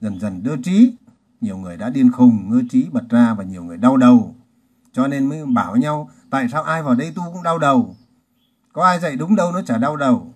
[0.00, 0.94] Dần dần đưa trí.
[1.40, 4.34] Nhiều người đã điên khùng ngơ trí bật ra và nhiều người đau đầu.
[4.92, 7.96] Cho nên mới bảo nhau, tại sao ai vào đây tu cũng đau đầu?
[8.72, 10.34] Có ai dạy đúng đâu nó chả đau đầu.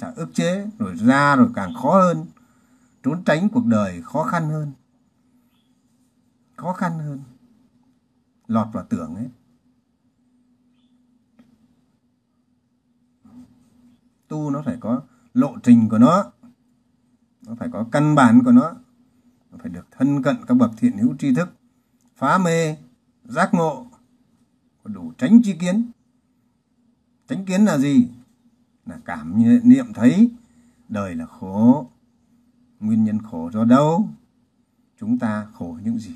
[0.00, 2.26] Chả ức chế, rồi ra rồi càng khó hơn
[3.06, 4.72] trốn tránh cuộc đời khó khăn hơn.
[6.56, 7.20] Khó khăn hơn.
[8.46, 9.28] Lọt vào tưởng ấy.
[14.28, 15.02] Tu nó phải có
[15.34, 16.32] lộ trình của nó.
[17.46, 18.74] Nó phải có căn bản của nó.
[19.50, 21.48] Nó phải được thân cận các bậc thiện hữu tri thức.
[22.16, 22.76] Phá mê,
[23.24, 23.86] giác ngộ.
[24.82, 25.90] Có đủ tránh chi kiến.
[27.28, 28.08] Tránh kiến là gì?
[28.86, 30.30] Là cảm niệm thấy.
[30.88, 31.90] Đời là khổ
[32.86, 34.08] nguyên nhân khổ do đâu?
[35.00, 36.14] Chúng ta khổ những gì?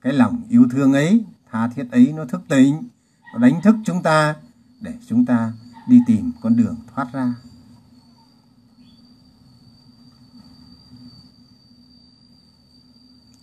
[0.00, 2.88] Cái lòng yêu thương ấy, tha thiết ấy nó thức tỉnh,
[3.32, 4.36] nó đánh thức chúng ta
[4.80, 5.52] để chúng ta
[5.88, 7.34] đi tìm con đường thoát ra.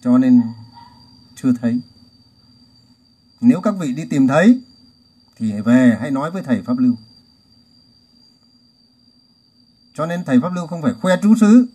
[0.02, 0.42] Cho nên
[1.36, 1.82] chưa thấy.
[3.42, 4.62] Nếu các vị đi tìm thấy,
[5.36, 6.96] thì về hãy nói với thầy pháp lưu.
[9.94, 11.68] Cho nên thầy pháp lưu không phải khoe trú xứ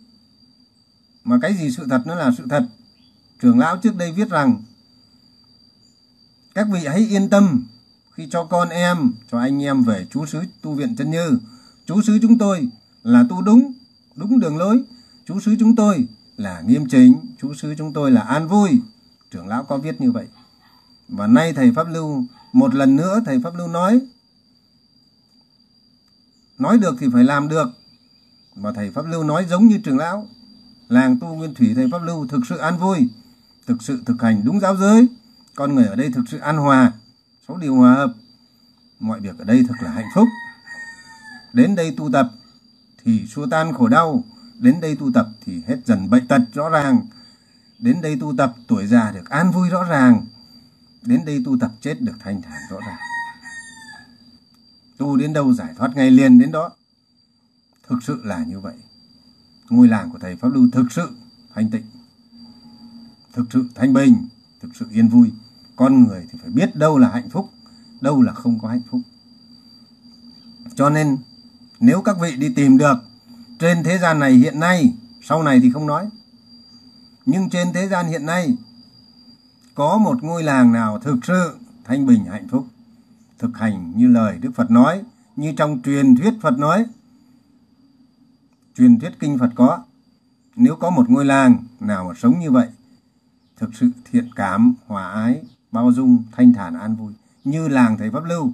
[1.24, 2.66] mà cái gì sự thật nó là sự thật.
[3.42, 4.62] Trưởng lão trước đây viết rằng,
[6.54, 7.66] các vị hãy yên tâm
[8.12, 11.38] khi cho con em, cho anh em về chú xứ tu viện chân như
[11.86, 12.68] chú xứ chúng tôi
[13.02, 13.72] là tu đúng
[14.14, 14.82] đúng đường lối.
[15.26, 16.06] Chú xứ chúng tôi
[16.36, 18.80] là nghiêm chính chú xứ chúng tôi là an vui.
[19.30, 20.26] Trưởng lão có viết như vậy.
[21.08, 24.00] Và nay thầy pháp lưu, một lần nữa thầy pháp lưu nói
[26.58, 27.68] nói được thì phải làm được.
[28.54, 30.28] Và thầy pháp lưu nói giống như trưởng lão
[30.94, 33.08] làng tu nguyên thủy thầy pháp lưu thực sự an vui,
[33.66, 35.08] thực sự thực hành đúng giáo giới.
[35.54, 36.92] Con người ở đây thực sự an hòa
[37.48, 38.12] số điều hòa hợp.
[39.00, 40.28] Mọi việc ở đây thật là hạnh phúc.
[41.52, 42.30] Đến đây tu tập
[43.04, 44.24] thì xua tan khổ đau.
[44.58, 47.00] Đến đây tu tập thì hết dần bệnh tật rõ ràng.
[47.78, 50.26] Đến đây tu tập, tuổi già được an vui rõ ràng.
[51.02, 52.98] Đến đây tu tập, chết được thanh thản rõ ràng.
[54.98, 56.70] Tu đến đâu, giải thoát ngay liền đến đó.
[57.88, 58.74] Thực sự là như vậy
[59.76, 61.08] ngôi làng của thầy pháp lưu thực sự
[61.54, 61.84] thanh tịnh,
[63.32, 64.28] thực sự thanh bình,
[64.62, 65.32] thực sự yên vui.
[65.76, 67.50] Con người thì phải biết đâu là hạnh phúc,
[68.00, 69.00] đâu là không có hạnh phúc.
[70.74, 71.16] Cho nên,
[71.80, 72.96] nếu các vị đi tìm được
[73.58, 76.08] trên thế gian này hiện nay, sau này thì không nói.
[77.26, 78.56] Nhưng trên thế gian hiện nay,
[79.74, 82.66] có một ngôi làng nào thực sự thanh bình, hạnh phúc,
[83.38, 85.02] thực hành như lời đức phật nói,
[85.36, 86.84] như trong truyền thuyết phật nói
[88.76, 89.84] truyền thuyết kinh phật có.
[90.56, 92.68] Nếu có một ngôi làng nào mà sống như vậy,
[93.56, 97.12] thực sự thiện cảm, hòa ái, bao dung, thanh thản, an vui,
[97.44, 98.52] như làng thầy pháp lưu,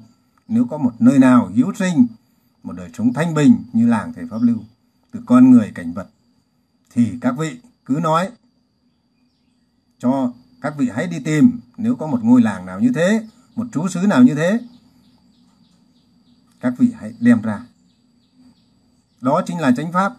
[0.49, 2.07] nếu có một nơi nào hiếu sinh,
[2.63, 4.59] một đời sống thanh bình như làng thầy pháp lưu,
[5.13, 6.09] từ con người cảnh vật,
[6.91, 8.31] thì các vị cứ nói
[9.99, 11.61] cho các vị hãy đi tìm.
[11.77, 14.61] Nếu có một ngôi làng nào như thế, một chú xứ nào như thế,
[16.61, 17.67] các vị hãy đem ra
[19.21, 20.13] đó chính là chánh pháp.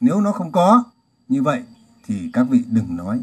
[0.00, 0.84] Nếu nó không có
[1.28, 1.62] như vậy
[2.06, 3.20] thì các vị đừng nói.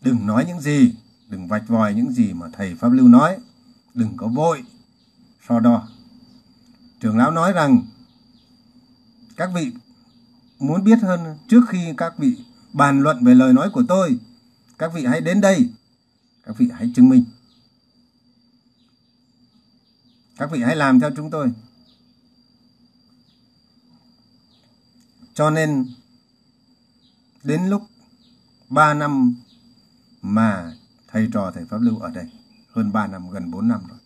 [0.00, 0.94] Đừng nói những gì,
[1.28, 3.38] đừng vạch vòi những gì mà thầy pháp lưu nói.
[3.94, 4.64] Đừng có vội,
[5.48, 5.88] so đo.
[7.00, 7.82] Trưởng lão nói rằng,
[9.36, 9.72] các vị
[10.58, 12.36] muốn biết hơn trước khi các vị
[12.72, 14.18] bàn luận về lời nói của tôi,
[14.78, 15.70] các vị hãy đến đây.
[16.42, 17.24] Các vị hãy chứng minh.
[20.36, 21.52] Các vị hãy làm theo chúng tôi.
[25.34, 25.86] Cho nên,
[27.44, 27.82] đến lúc
[28.68, 29.34] 3 năm
[30.22, 30.72] mà
[31.08, 32.26] thầy trò thầy Pháp Lưu ở đây,
[32.72, 33.98] hơn 3 năm, gần 4 năm rồi,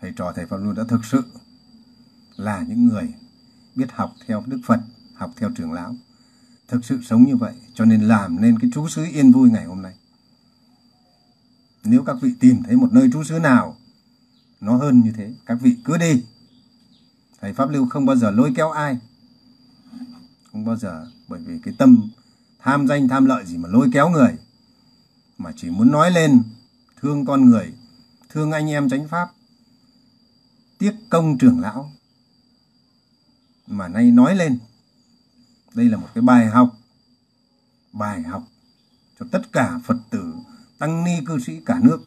[0.00, 1.22] thầy trò thầy Pháp Lưu đã thực sự
[2.36, 3.14] là những người
[3.74, 4.80] biết học theo Đức Phật,
[5.14, 5.96] học theo trưởng lão,
[6.68, 9.64] thực sự sống như vậy, cho nên làm nên cái trú xứ yên vui ngày
[9.64, 9.94] hôm nay.
[11.84, 13.76] Nếu các vị tìm thấy một nơi trú xứ nào
[14.60, 16.24] nó hơn như thế, các vị cứ đi.
[17.40, 18.98] Thầy pháp lưu không bao giờ lôi kéo ai
[20.56, 21.06] không bao giờ.
[21.28, 22.10] Bởi vì cái tâm
[22.58, 24.36] tham danh, tham lợi gì mà lôi kéo người,
[25.38, 26.42] mà chỉ muốn nói lên
[27.00, 27.72] thương con người,
[28.28, 29.30] thương anh em chánh pháp,
[30.78, 31.92] tiếc công trưởng lão,
[33.66, 34.58] mà nay nói lên.
[35.74, 36.76] Đây là một cái bài học
[37.92, 38.44] bài học
[39.20, 40.34] cho tất cả phật tử,
[40.78, 42.06] tăng ni cư sĩ cả nước.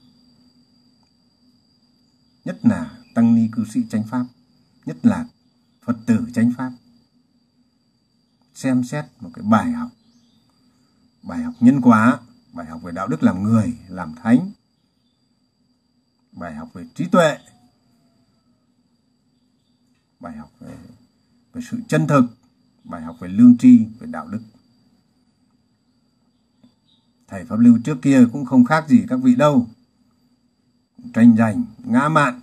[2.46, 4.26] Nhất là tăng ni cư sĩ chánh pháp,
[4.86, 5.26] nhất là
[5.86, 6.72] phật tử chánh pháp
[8.60, 9.90] xem xét một cái bài học.
[11.24, 12.20] Bài học nhân quả
[12.54, 14.52] bài học về đạo đức làm người làm thánh.
[16.32, 17.38] Bài học về trí tuệ.
[20.20, 20.78] Bài học về,
[21.54, 22.24] về sự chân thực.
[22.84, 24.42] Bài học về lương tri về đạo đức.
[27.28, 29.68] Thầy pháp lưu trước kia cũng không khác gì các vị đâu.
[31.14, 32.42] Tranh giành ngã mạn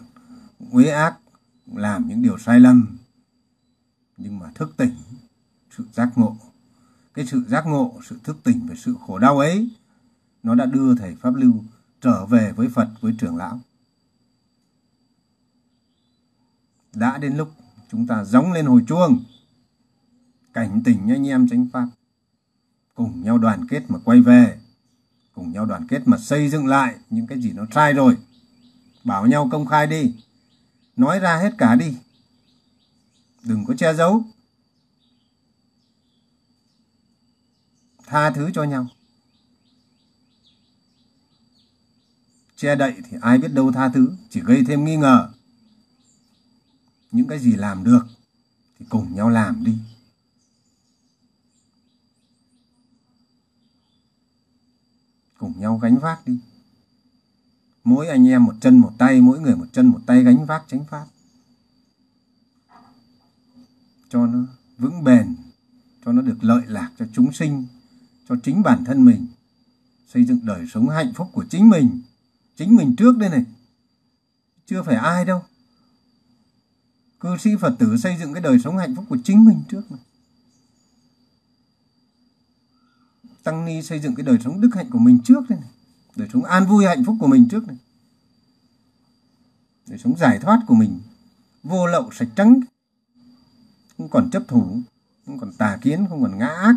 [0.70, 1.18] uế ác
[1.66, 2.98] làm những điều sai lầm.
[4.16, 4.94] Nhưng mà thức tỉnh
[5.78, 6.36] sự giác ngộ.
[7.14, 9.70] Cái sự giác ngộ, sự thức tỉnh về sự khổ đau ấy,
[10.42, 11.52] nó đã đưa thầy pháp lưu
[12.00, 13.60] trở về với phật, với trưởng lão.
[16.94, 17.52] Đã đến lúc
[17.90, 19.24] chúng ta giống lên hồi chuông,
[20.52, 21.88] cảnh tỉnh anh em chánh pháp,
[22.94, 24.60] cùng nhau đoàn kết mà quay về,
[25.34, 28.16] cùng nhau đoàn kết mà xây dựng lại những cái gì nó sai rồi.
[29.04, 30.14] Bảo nhau công khai đi,
[30.96, 31.96] nói ra hết cả đi.
[33.42, 34.24] Đừng có che giấu.
[38.06, 38.88] Tha thứ cho nhau.
[42.56, 45.32] Che đậy thì ai biết đâu tha thứ, chỉ gây thêm nghi ngờ.
[47.12, 48.06] Những cái gì làm được
[48.78, 49.78] thì cùng nhau làm đi.
[55.38, 56.38] Cùng nhau gánh vác đi.
[57.84, 60.64] Mỗi anh em một chân một tay, mỗi người một chân một tay gánh vác
[60.68, 61.06] chánh pháp.
[64.08, 64.38] Cho nó
[64.78, 65.36] vững bền,
[66.04, 67.66] cho nó được lợi lạc cho chúng sinh
[68.28, 69.26] cho chính bản thân mình,
[70.06, 72.02] xây dựng đời sống hạnh phúc của chính mình
[72.56, 73.44] chính mình trước đây này.
[74.66, 75.42] Chưa phải ai đâu.
[77.20, 79.90] Cư sĩ phật tử xây dựng cái đời sống hạnh phúc của chính mình trước
[79.90, 80.00] này.
[83.44, 85.70] tăng ni xây dựng cái đời sống đức hạnh của mình trước đây này.
[86.16, 87.76] Đời sống an vui hạnh phúc của mình trước này
[89.86, 91.00] đời sống giải thoát của mình.
[91.62, 92.60] Vô lậu sạch trắng.
[93.96, 94.80] Không còn chấp thủ,
[95.26, 96.74] không còn tà kiến, không còn ngã ác.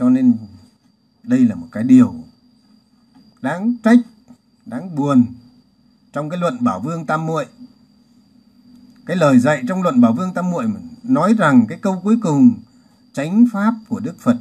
[0.00, 0.36] Cho nên
[1.22, 2.14] đây là một cái điều
[3.42, 3.98] đáng trách,
[4.66, 5.24] đáng buồn
[6.12, 7.46] trong cái luận bảo vương tam muội.
[9.06, 10.66] Cái lời dạy trong luận bảo vương tam muội
[11.02, 12.54] nói rằng cái câu cuối cùng,
[13.12, 14.36] chánh pháp của đức phật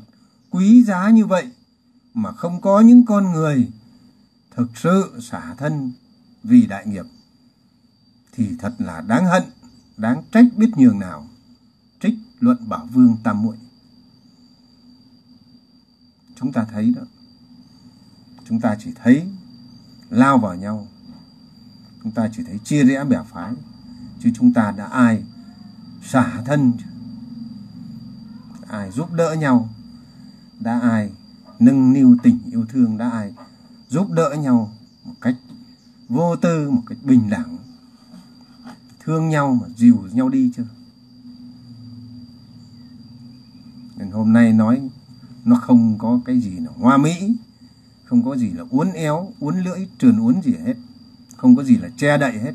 [0.50, 1.52] quý giá như vậy
[2.14, 3.72] mà không có những con người
[4.56, 5.92] thực sự xả thân
[6.44, 7.06] vì đại nghiệp,
[8.34, 9.44] thì thật là đáng hận,
[9.98, 11.28] đáng trách biết nhường nào.
[12.00, 13.58] Trích luận bảo vương tam muội
[16.40, 17.02] chúng ta thấy đó.
[18.50, 19.28] Chúng ta chỉ thấy
[20.10, 20.88] lao vào nhau.
[22.04, 23.54] Chúng ta chỉ thấy chia rẽ bẻ phái.
[24.20, 25.24] Chứ chúng ta đã ai
[26.04, 26.74] xả thân
[28.68, 29.70] ai giúp đỡ nhau?
[30.60, 31.12] Đã ai
[31.60, 32.98] nâng niu tình yêu thương?
[32.98, 33.34] Đã ai
[33.90, 34.74] giúp đỡ nhau
[35.06, 35.36] một cách
[36.10, 37.58] vô tư, một cách bình đẳng?
[39.00, 40.66] Thương nhau mà dìu nhau đi chưa
[44.00, 44.90] nên hôm nay nói
[45.50, 47.36] nó không có cái gì là hoa mỹ,
[48.06, 50.76] không có gì là uốn éo, uốn lưỡi, trườn uốn gì hết.
[51.38, 52.54] Không có gì là che đậy hết.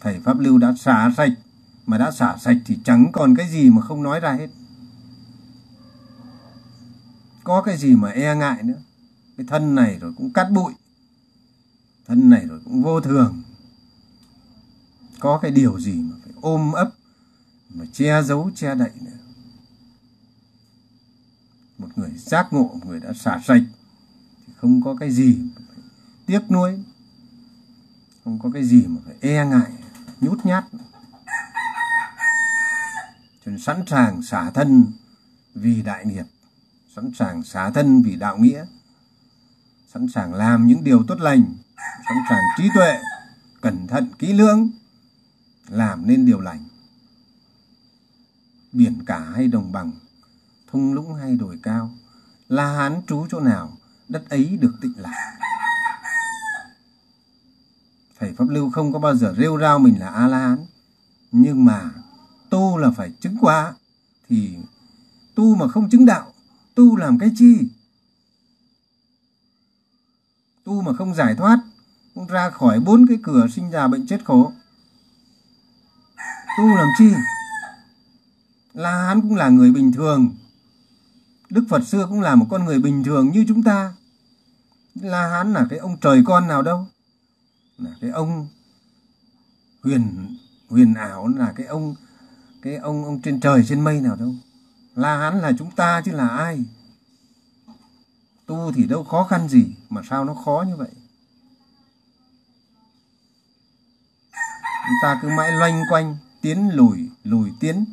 [0.00, 1.32] Thầy pháp lưu đã xả sạch.
[1.86, 4.48] Mà đã xả sạch thì chẳng còn cái gì mà không nói ra hết.
[7.44, 8.78] Có cái gì mà e ngại nữa?
[9.36, 10.72] Cái thân này rồi cũng cắt bụi.
[12.06, 13.42] Thân này rồi cũng vô thường.
[15.20, 16.90] Có cái điều gì mà phải ôm ấp,
[17.74, 19.10] mà che giấu, che đậy nữa?
[21.78, 23.62] Một người giác ngộ, một người đã xả sạch,
[24.46, 25.76] thì không có cái gì phải
[26.26, 26.82] tiếc nuối,
[28.24, 29.72] không có cái gì mà phải e ngại,
[30.20, 30.64] nhút nhát.
[33.44, 34.84] Cho nên sẵn sàng xả thân
[35.54, 36.24] vì đại nghiệp,
[36.96, 38.64] sẵn sàng xả thân vì đạo nghĩa,
[39.94, 42.98] sẵn sàng làm những điều tốt lành, sẵn sàng trí tuệ,
[43.60, 44.70] cẩn thận, kỹ lưỡng,
[45.68, 46.64] làm nên điều lành.
[48.72, 49.92] Biển cả hay đồng bằng
[50.72, 51.90] thung lũng hay đồi cao.
[52.48, 53.76] La hán trú chỗ nào,
[54.08, 55.36] đất ấy được tịnh lạc
[58.20, 60.66] thầy pháp lưu không có bao giờ rêu rao mình là a la hán
[61.32, 61.90] nhưng mà
[62.50, 63.74] tu là phải chứng quá
[64.28, 64.56] thì
[65.34, 66.32] tu mà không chứng đạo,
[66.74, 67.68] tu làm cái chi?
[70.64, 71.58] Tu mà không giải thoát
[72.14, 74.52] không ra khỏi bốn cái cửa sinh già bệnh chết khổ.
[76.58, 77.12] Tu làm chi?
[78.72, 80.34] La hán cũng là người bình thường
[81.50, 83.92] đức phật xưa cũng là một con người bình thường như chúng ta.
[84.94, 86.86] La hán là cái ông trời con nào đâu.
[87.78, 88.48] Là cái ông
[89.82, 90.36] huyền
[90.68, 91.94] huyền ảo, là cái ông
[92.62, 94.34] cái ông ông trên trời, trên mây nào đâu.
[94.94, 96.64] La hán là chúng ta chứ là ai?
[98.46, 100.90] Tu thì đâu khó khăn gì, mà sao nó khó như vậy?
[104.86, 107.84] Chúng ta cứ mãi loanh quanh, tiến lùi lùi tiến,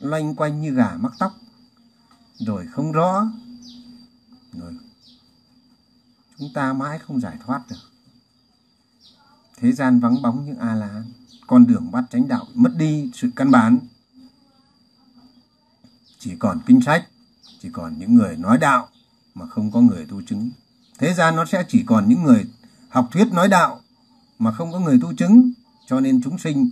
[0.00, 1.32] loanh quanh như gà mắc tóc
[2.38, 3.30] rồi không rõ.
[4.52, 4.72] Rồi.
[6.38, 7.90] Chúng ta mãi không giải thoát được.
[9.56, 11.04] Thế gian vắng bóng những a la hán
[11.46, 13.78] con đường bắt chánh đạo mất đi sự căn bản.
[16.18, 17.08] Chỉ còn kinh sách,
[17.62, 18.88] chỉ còn những người nói đạo
[19.34, 20.50] mà không có người tu chứng.
[20.98, 22.44] Thế gian nó sẽ chỉ còn những người
[22.88, 23.80] học thuyết nói đạo
[24.38, 25.52] mà không có người tu chứng.
[25.86, 26.70] Cho nên chúng sinh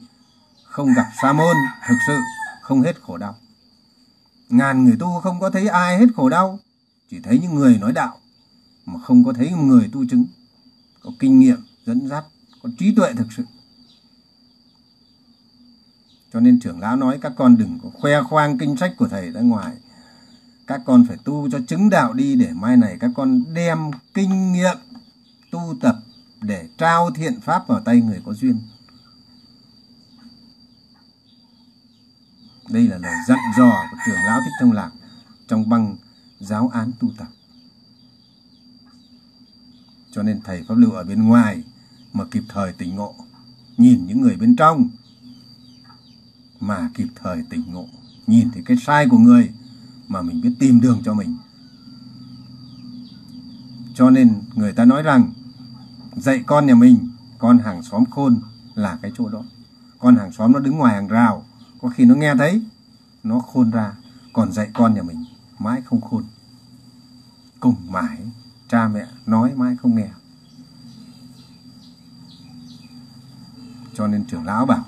[0.64, 1.56] không gặp sa môn,
[1.88, 2.18] thực sự
[2.62, 3.36] không hết khổ đau
[4.52, 6.58] ngàn người tu không có thấy ai hết khổ đau,
[7.10, 8.18] chỉ thấy những người nói đạo,
[8.86, 10.24] mà không có thấy người tu chứng.
[11.00, 12.24] Có kinh nghiệm, dẫn dắt,
[12.62, 13.44] có trí tuệ thực sự.
[16.32, 19.30] Cho nên trưởng lão nói, các con đừng có khoe khoang kinh sách của thầy
[19.30, 19.72] ra ngoài.
[20.66, 23.78] Các con phải tu cho chứng đạo đi, để mai này các con đem
[24.14, 24.76] kinh nghiệm
[25.50, 25.96] tu tập
[26.40, 28.58] để trao thiện pháp vào tay người có duyên.
[32.72, 34.90] Đây là lời dặn dò của trưởng lão thích thông lạc
[35.48, 35.96] trong băng
[36.40, 37.28] giáo án tu tập.
[40.10, 41.62] Cho nên thầy pháp lưu ở bên ngoài
[42.12, 43.14] mà kịp thời tỉnh ngộ,
[43.76, 44.88] nhìn những người bên trong,
[46.60, 47.88] mà kịp thời tỉnh ngộ,
[48.26, 49.50] nhìn thấy cái sai của người
[50.08, 51.36] mà mình biết tìm đường cho mình.
[53.94, 55.32] Cho nên người ta nói rằng,
[56.16, 57.08] dạy con nhà mình,
[57.38, 58.40] con hàng xóm khôn
[58.74, 59.42] là cái chỗ đó.
[59.98, 61.46] Con hàng xóm nó đứng ngoài hàng rào
[61.82, 62.62] có khi nó nghe thấy,
[63.22, 63.92] nó khôn ra,
[64.32, 65.24] còn dạy con nhà mình,
[65.58, 66.24] mãi không khôn.
[67.60, 68.18] Cùng mãi,
[68.68, 70.08] cha mẹ nói mãi không nghe.
[73.94, 74.84] Cho nên trưởng lão bảo,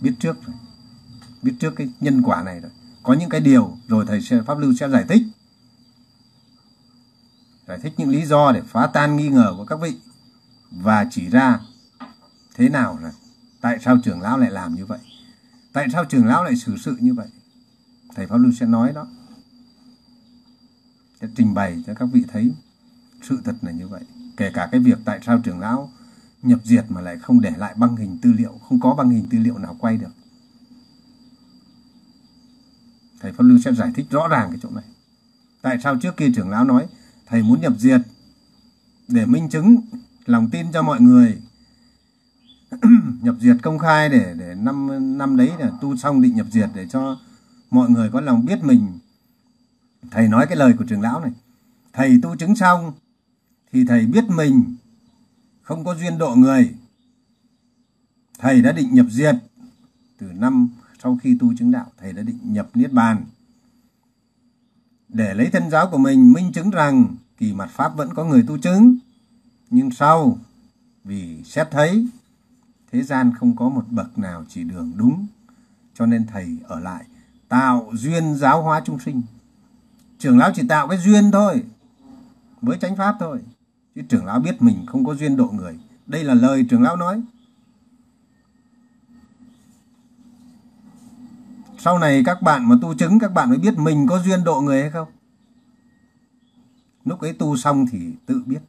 [0.00, 0.56] biết trước rồi,
[1.42, 2.70] biết trước cái nhân quả này rồi.
[3.02, 5.22] Có những cái điều rồi thầy sẽ, pháp lưu sẽ giải thích.
[7.68, 10.00] Giải thích những lý do để phá tan nghi ngờ của các vị.
[10.70, 11.60] Và chỉ ra
[12.60, 13.12] thế nào là
[13.60, 14.98] tại sao trưởng lão lại làm như vậy?
[15.72, 17.28] Tại sao trưởng lão lại xử sự như vậy?
[18.14, 19.06] Thầy pháp luân sẽ nói đó.
[21.20, 22.52] Sẽ trình bày cho các vị thấy
[23.22, 24.02] sự thật là như vậy.
[24.36, 25.92] Kể cả cái việc tại sao trưởng lão
[26.42, 29.26] nhập diệt mà lại không để lại băng hình tư liệu, không có băng hình
[29.30, 30.12] tư liệu nào quay được.
[33.20, 34.84] Thầy pháp lưu sẽ giải thích rõ ràng cái chỗ này.
[35.62, 36.86] Tại sao trước kia trưởng lão nói,
[37.26, 38.00] thầy muốn nhập diệt
[39.08, 39.76] để minh chứng,
[40.26, 41.42] lòng tin cho mọi người
[43.22, 46.70] nhập diệt công khai để để năm năm đấy là tu xong định nhập diệt
[46.74, 47.18] để cho
[47.70, 48.98] mọi người có lòng biết mình.
[50.10, 51.32] Thầy nói cái lời của trưởng lão này.
[51.92, 52.92] Thầy tu chứng xong
[53.72, 54.76] thì thầy biết mình,
[55.62, 56.74] không có duyên độ người.
[58.38, 59.34] Thầy đã định nhập diệt
[60.18, 60.68] từ năm
[61.02, 63.24] sau khi tu chứng đạo, thầy đã định nhập niết bàn.
[65.08, 68.44] Để lấy thân giáo của mình, minh chứng rằng kỳ mặt pháp vẫn có người
[68.48, 68.98] tu chứng.
[69.70, 70.38] Nhưng sau,
[71.04, 72.06] vì xét thấy
[72.92, 75.26] thế gian không có một bậc nào chỉ đường đúng.
[75.94, 77.04] Cho nên thầy ở lại,
[77.48, 79.22] tạo duyên giáo hóa chúng sinh.
[80.18, 81.64] Trưởng lão chỉ tạo cái duyên thôi
[82.62, 83.40] với chánh pháp thôi.
[83.94, 85.78] Chứ trưởng lão biết mình không có duyên độ người.
[86.06, 87.22] Đây là lời trưởng lão nói.
[91.78, 94.60] Sau này các bạn mà tu chứng, các bạn mới biết mình có duyên độ
[94.60, 95.08] người hay không.
[97.04, 98.60] Lúc ấy tu xong thì tự biết.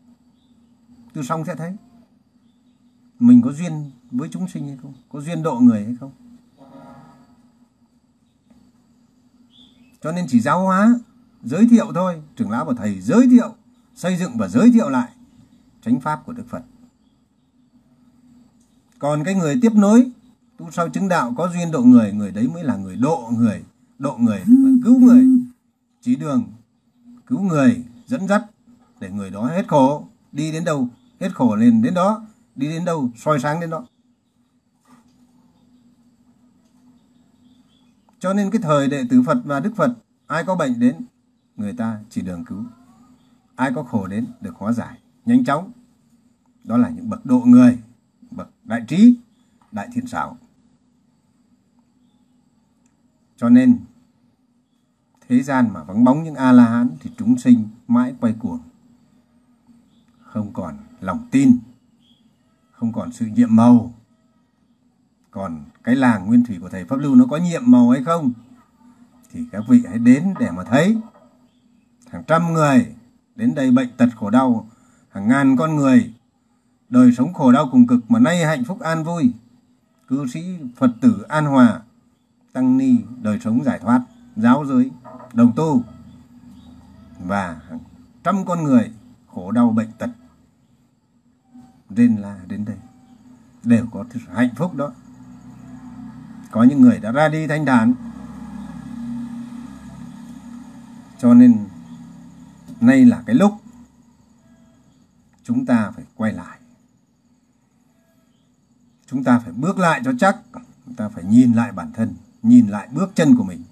[1.13, 1.75] Tu xong sẽ thấy.
[3.19, 4.93] Mình có duyên với chúng sinh hay không?
[5.09, 6.11] Có duyên độ người hay không?
[10.01, 10.95] Cho nên chỉ giáo hóa,
[11.43, 12.21] giới thiệu thôi.
[12.35, 13.55] Trưởng lão và thầy, giới thiệu,
[13.95, 15.09] xây dựng và giới thiệu lại
[15.85, 16.61] chánh pháp của đức phật.
[18.99, 20.11] Còn cái người tiếp nối,
[20.57, 23.63] tu sau chứng đạo, có duyên độ người người đấy mới là người độ người
[23.99, 24.43] độ người
[24.83, 25.27] cứu người.
[26.01, 26.43] Chỉ đường,
[27.27, 28.45] cứu người, dẫn dắt
[28.99, 30.87] để người đó hết khổ, đi đến đâu,
[31.19, 33.85] hết khổ lên đến đó, đi đến đâu, soi sáng đến đó.
[38.21, 39.93] Cho nên cái thời đệ tử Phật và Đức Phật,
[40.27, 40.95] ai có bệnh đến,
[41.57, 42.63] người ta chỉ đường cứu.
[43.55, 45.71] Ai có khổ đến, được hóa giải, nhanh chóng.
[46.63, 47.79] Đó là những bậc độ người,
[48.31, 49.17] bậc đại trí,
[49.71, 50.37] đại thiện xảo.
[53.37, 53.79] Cho nên,
[55.29, 58.59] thế gian mà vắng bóng những a la hán thì chúng sinh mãi quay cuồng.
[60.21, 61.57] Không còn lòng tin,
[62.71, 63.93] không còn sự nhiệm màu,
[65.31, 68.31] còn cái làng nguyên thủy của thầy pháp lưu nó có nhiệm màu hay không?
[69.31, 70.97] Thì các vị hãy đến để mà thấy.
[72.09, 72.95] Hàng trăm người
[73.35, 74.69] đến đây bệnh tật khổ đau,
[75.09, 76.13] hàng ngàn con người,
[76.89, 79.33] đời sống khổ đau cùng cực mà nay hạnh phúc an vui.
[80.07, 81.81] Cư sĩ phật tử an hòa,
[82.53, 84.01] tăng ni, đời sống giải thoát,
[84.35, 84.91] giáo giới
[85.33, 85.83] đồng tu.
[87.27, 87.79] Và hàng
[88.23, 88.91] trăm con người
[89.27, 90.09] khổ đau bệnh tật.
[91.89, 92.77] Rên la đến đây,
[93.63, 94.91] đều có hạnh phúc đó
[96.51, 97.93] có những người đã ra đi thanh thản
[101.21, 101.67] cho nên,
[102.81, 103.53] nay là cái lúc
[105.43, 106.57] chúng ta phải quay lại.
[109.07, 110.37] Chúng ta phải bước lại cho chắc.
[110.85, 112.13] Chúng ta phải nhìn lại bản thân,
[112.43, 113.63] nhìn lại bước chân của mình.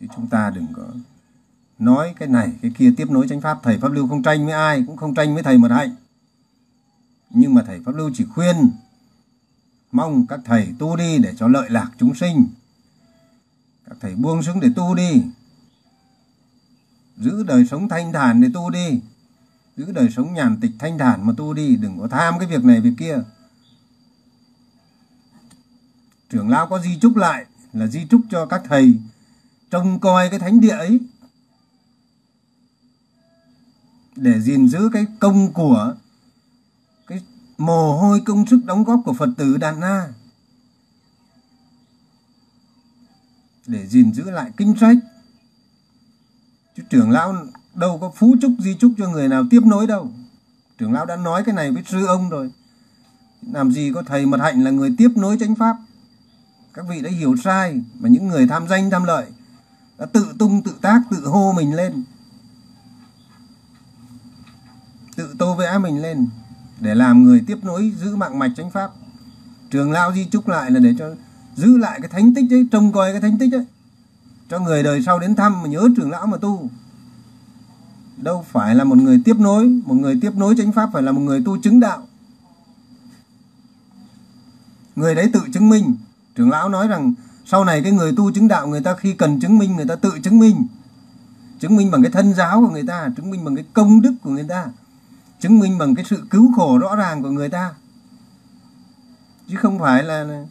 [0.00, 0.82] Chứ chúng ta đừng có
[1.78, 3.58] nói cái này, cái kia tiếp nối chánh pháp.
[3.62, 5.94] Thầy pháp lưu không tranh với ai, cũng không tranh với thầy mật hạnh
[7.30, 8.70] nhưng mà thầy pháp lưu chỉ khuyên
[9.92, 12.48] mong các thầy tu đi để cho lợi lạc chúng sinh.
[13.86, 15.22] Các thầy buông xuống để tu đi.
[17.16, 19.00] Giữ đời sống thanh thản để tu đi.
[19.76, 22.64] Giữ đời sống nhàn tịch thanh thản mà tu đi, đừng có tham cái việc
[22.64, 23.18] này việc kia.
[26.30, 28.94] Trưởng lão có di trúc lại là di trúc cho các thầy
[29.70, 31.00] trông coi cái thánh địa ấy.
[34.16, 35.94] Để gìn giữ cái công của
[37.58, 40.08] mồ hôi công sức đóng góp của Phật tử Đàn Na.
[43.66, 44.96] Để gìn giữ lại kinh sách.
[46.76, 47.34] Chứ trưởng lão
[47.74, 50.10] đâu có phú chúc, di chúc cho người nào tiếp nối đâu.
[50.78, 52.50] Trưởng lão đã nói cái này với sư ông rồi.
[53.52, 55.76] Làm gì có thầy mật hạnh là người tiếp nối chánh pháp?
[56.74, 59.26] Các vị đã hiểu sai mà những người tham danh tham lợi
[59.98, 62.04] đã tự tung, tự tác, tự hô mình lên.
[65.16, 66.28] Tự tô vẽ mình lên
[66.80, 68.90] để làm người tiếp nối giữ mạng mạch chánh pháp.
[69.70, 71.14] Trường lão di trúc lại là để cho
[71.56, 73.66] giữ lại cái thánh tích ấy, trông coi cái thánh tích ấy,
[74.48, 76.70] cho người đời sau đến thăm mà nhớ trường lão mà tu.
[78.16, 81.12] Đâu phải là một người tiếp nối, một người tiếp nối chánh pháp phải là
[81.12, 82.06] một người tu chứng đạo.
[84.96, 85.96] Người đấy tự chứng minh.
[86.36, 87.14] Trưởng lão nói rằng,
[87.44, 89.96] sau này cái người tu chứng đạo, người ta khi cần chứng minh, người ta
[89.96, 90.66] tự chứng minh.
[91.60, 94.14] Chứng minh bằng cái thân giáo của người ta, chứng minh bằng cái công đức
[94.22, 94.66] của người ta
[95.40, 97.74] chứng minh bằng cái sự cứu khổ rõ ràng của người ta.
[99.48, 100.44] Chứ không phải là,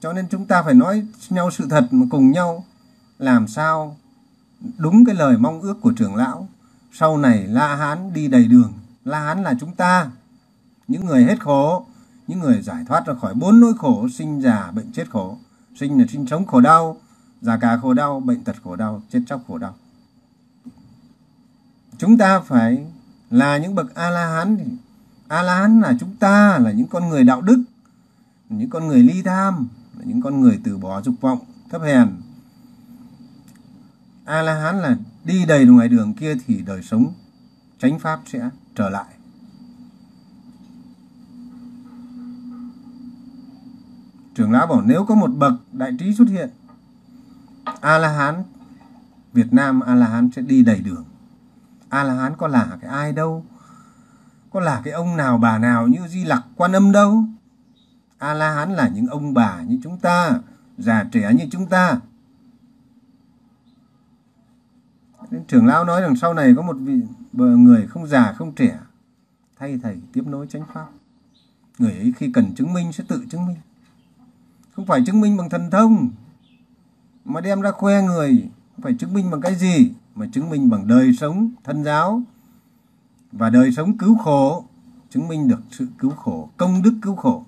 [0.00, 2.64] cho nên chúng ta phải nói nhau sự thật mà cùng nhau
[3.18, 3.96] làm sao
[4.78, 6.48] đúng cái lời mong ước của trưởng lão.
[6.92, 8.72] Sau này la hán đi đầy đường.
[9.04, 10.10] La hán là chúng ta.
[10.88, 11.86] Những người hết khổ
[12.26, 15.38] những người giải thoát ra khỏi bốn nỗi khổ sinh già bệnh chết khổ.
[15.76, 16.96] Sinh là sinh sống khổ đau
[17.40, 19.74] già cả khổ đau bệnh tật khổ đau chết chóc khổ đau
[22.00, 22.86] chúng ta phải
[23.30, 24.76] là những bậc a la hán
[25.28, 27.64] a la hán là chúng ta, là những con người đạo đức
[28.48, 29.68] những con người ly tham,
[29.98, 31.38] là những con người từ bỏ dục vọng,
[31.70, 32.08] thấp hèn.
[34.24, 37.12] A la hán là đi đầy ngoài đường kia thì đời sống,
[37.78, 39.14] chánh pháp sẽ trở lại.
[44.34, 46.48] Trưởng lão bảo nếu có một bậc đại trí xuất hiện
[47.80, 48.42] a la hán
[49.32, 51.04] việt nam a la hán sẽ đi đầy đường
[51.90, 53.46] a la hán có là cái ai đâu?
[54.50, 57.24] Có là cái ông nào, bà nào như di lặc, quan âm đâu?
[58.18, 60.38] A la hán là những ông bà như chúng ta,
[60.78, 62.00] già trẻ như chúng ta.
[65.30, 67.02] Nên trưởng lão nói rằng sau này có một vị
[67.32, 68.78] người không già, không trẻ,
[69.58, 70.86] thay thầy tiếp nối chánh pháp.
[71.78, 73.56] Người ấy khi cần chứng minh sẽ tự chứng minh.
[74.76, 76.10] Không phải chứng minh bằng thần thông,
[77.24, 78.48] mà đem ra khoe người.
[78.76, 82.22] Không phải chứng minh bằng cái gì mà chứng minh bằng đời sống thân giáo
[83.32, 84.64] và đời sống cứu khổ,
[85.10, 87.44] chứng minh được sự cứu khổ, công đức cứu khổ.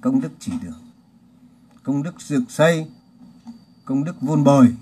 [0.00, 0.82] Công đức chỉ đường,
[1.82, 2.90] công đức dược xây,
[3.84, 4.76] công đức vun bồi.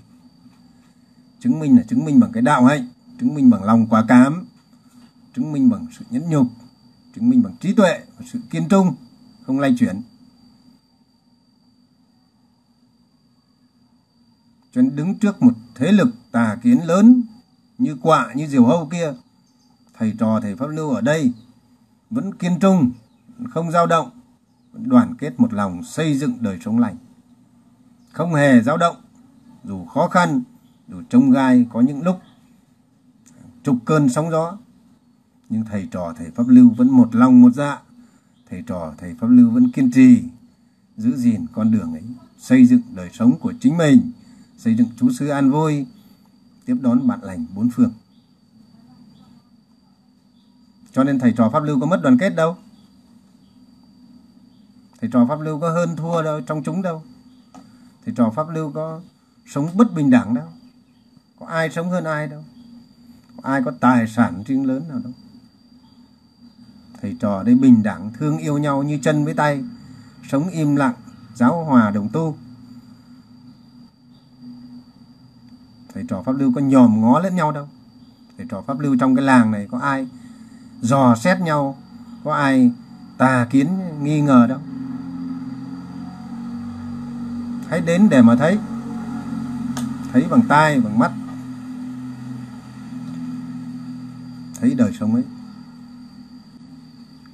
[1.39, 2.87] Chứng minh là chứng minh bằng cái đạo hạnh,
[3.19, 4.45] chứng minh bằng lòng quả cám
[5.39, 6.47] chứng minh bằng sự nhẫn nhục,
[7.15, 8.95] chứng minh bằng trí tuệ và sự kiên trung,
[9.45, 10.01] không lay chuyển.
[14.71, 17.23] Cho nên đứng trước một thế lực tà kiến lớn
[17.77, 19.13] như quạ, như diều hâu kia,
[19.93, 21.33] thầy trò, thầy pháp lưu ở đây
[22.09, 22.91] vẫn kiên trung,
[23.49, 24.09] không dao động
[24.73, 26.95] đoàn kết một lòng xây dựng đời sống lành.
[28.11, 28.95] Không hề dao động,
[29.63, 30.41] dù khó khăn,
[30.89, 32.19] dù trông gai, có những lúc
[33.63, 34.57] trục cơn sóng gió,
[35.49, 37.81] nhưng thầy trò, thầy pháp lưu vẫn một lòng một dạ.
[38.49, 40.23] Thầy trò, thầy pháp lưu vẫn kiên trì,
[40.97, 42.03] giữ gìn con đường ấy,
[42.37, 44.11] xây dựng đời sống của chính mình
[44.59, 45.85] xây dựng chú xứ an vui,
[46.65, 47.93] tiếp đón bạn lành bốn phương.
[50.91, 52.57] Cho nên thầy trò pháp lưu có mất đoàn kết đâu.
[55.01, 57.03] Thầy trò pháp lưu có hơn thua đâu, trong chúng đâu.
[58.05, 59.01] Thầy trò pháp lưu có
[59.45, 60.47] sống bất bình đẳng đâu.
[61.39, 62.43] Có ai sống hơn ai đâu.
[63.37, 65.13] Có ai có tài sản riêng lớn nào đâu.
[67.01, 69.63] Thầy trò đây bình đẳng, thương yêu nhau như chân với tay,
[70.29, 70.95] sống im lặng,
[71.35, 72.37] giáo hòa đồng tu.
[75.99, 77.67] Thầy trò pháp lưu có nhòm ngó lẫn nhau đâu.
[78.37, 80.07] Thầy trò pháp lưu trong cái làng này có ai
[80.81, 81.77] dò xét nhau,
[82.23, 82.71] có ai
[83.17, 83.67] tà kiến
[84.01, 84.59] nghi ngờ đâu.
[87.69, 88.57] Hãy đến để mà thấy.
[90.13, 91.11] Thấy bằng tai, bằng mắt.
[94.59, 95.23] Thấy đời sống ấy.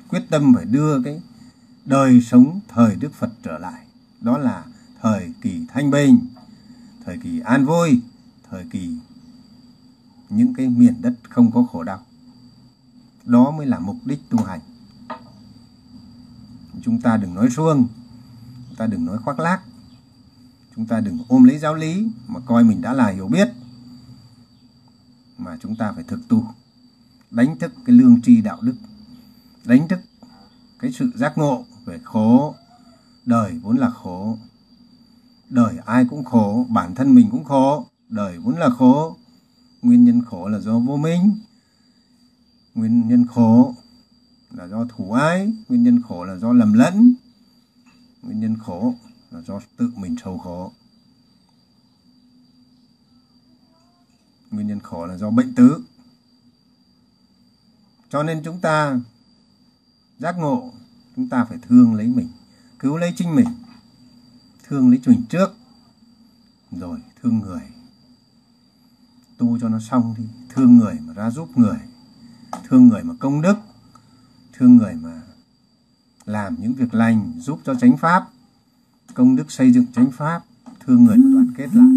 [0.09, 1.21] Quyết tâm phải đưa cái
[1.85, 3.81] đời sống thời Đức Phật trở lại.
[4.21, 4.63] Đó là
[5.01, 6.19] thời kỳ thanh bình,
[7.05, 8.01] thời kỳ an vui
[8.49, 8.97] thời kỳ.
[10.29, 12.01] Những cái miền đất không có khổ đau.
[13.25, 14.59] Đó mới là mục đích tu hành.
[16.81, 17.87] Chúng ta đừng nói suông
[18.75, 19.61] chúng ta đừng nói khoác lác.
[20.75, 23.49] Chúng ta đừng ôm lấy giáo lý mà coi mình đã là hiểu biết.
[25.37, 26.47] Mà chúng ta phải thực tu,
[27.31, 28.75] đánh thức cái lương tri đạo đức,
[29.65, 29.99] đánh thức
[30.79, 32.55] cái sự giác ngộ về khổ.
[33.25, 34.37] Đời vốn là khổ,
[35.49, 39.17] đời ai cũng khổ, bản thân mình cũng khổ đời vốn là khổ.
[39.81, 41.39] Nguyên nhân khổ là do vô minh.
[42.75, 43.75] Nguyên nhân khổ
[44.51, 45.53] là do thủ ái.
[45.69, 47.13] Nguyên nhân khổ là do lầm lẫn.
[48.21, 48.95] Nguyên nhân khổ
[49.31, 50.71] là do tự mình sầu khổ.
[54.51, 55.83] Nguyên nhân khổ là do bệnh tứ.
[58.09, 58.99] Cho nên chúng ta
[60.19, 60.73] giác ngộ,
[61.15, 62.29] chúng ta phải thương lấy mình,
[62.79, 63.47] cứu lấy chính mình,
[64.63, 65.55] thương lấy mình trước,
[66.71, 67.61] rồi thương người
[69.37, 71.79] tu cho nó xong thì thương người mà ra giúp người,
[72.63, 73.57] thương người mà công đức,
[74.53, 75.21] thương người mà
[76.25, 78.27] làm những việc lành giúp cho chánh pháp,
[79.13, 80.43] công đức xây dựng chánh pháp,
[80.79, 81.87] thương người mà đoàn kết lại.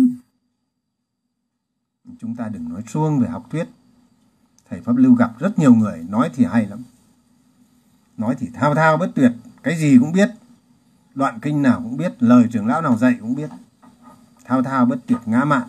[2.20, 3.68] Chúng ta đừng nói suông về học thuyết.
[4.70, 6.82] Thầy pháp lưu gặp rất nhiều người nói thì hay lắm.
[8.16, 9.32] Nói thì thao thao bất tuyệt,
[9.62, 10.30] cái gì cũng biết,
[11.14, 13.50] đoạn kinh nào cũng biết, lời trưởng lão nào dạy cũng biết.
[14.44, 15.68] Thao thao bất tuyệt, ngã mạn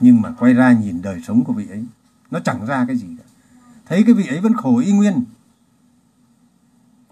[0.00, 1.84] nhưng mà quay ra nhìn đời sống của vị ấy,
[2.30, 3.24] nó chẳng ra cái gì cả.
[3.86, 5.24] Thấy cái vị ấy vẫn khổ y nguyên.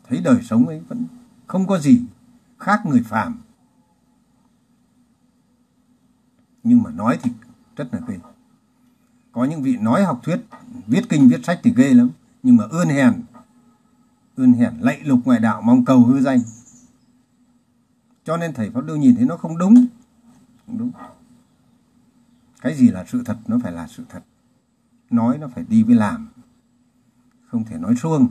[0.08, 1.04] Thấy đời sống ấy vẫn
[1.46, 2.02] không có gì
[2.58, 3.40] khác người phàm.
[6.62, 7.30] Nhưng mà nói thì
[7.76, 8.18] rất là ghê.
[9.32, 10.40] Có những vị nói học thuyết,
[10.86, 12.10] viết kinh, viết sách thì ghê lắm.
[12.42, 13.12] Nhưng mà ươn hèn
[14.36, 16.40] ươn hèn lạy lục ngoại đạo mong cầu hư danh.
[18.24, 19.86] Cho nên thầy pháp lưu nhìn thấy nó không đúng.
[20.66, 20.90] Không đúng
[22.60, 24.20] cái gì là sự thật nó phải là sự thật.
[25.10, 26.28] Nói nó phải đi với làm.
[27.46, 28.28] Không thể nói suông.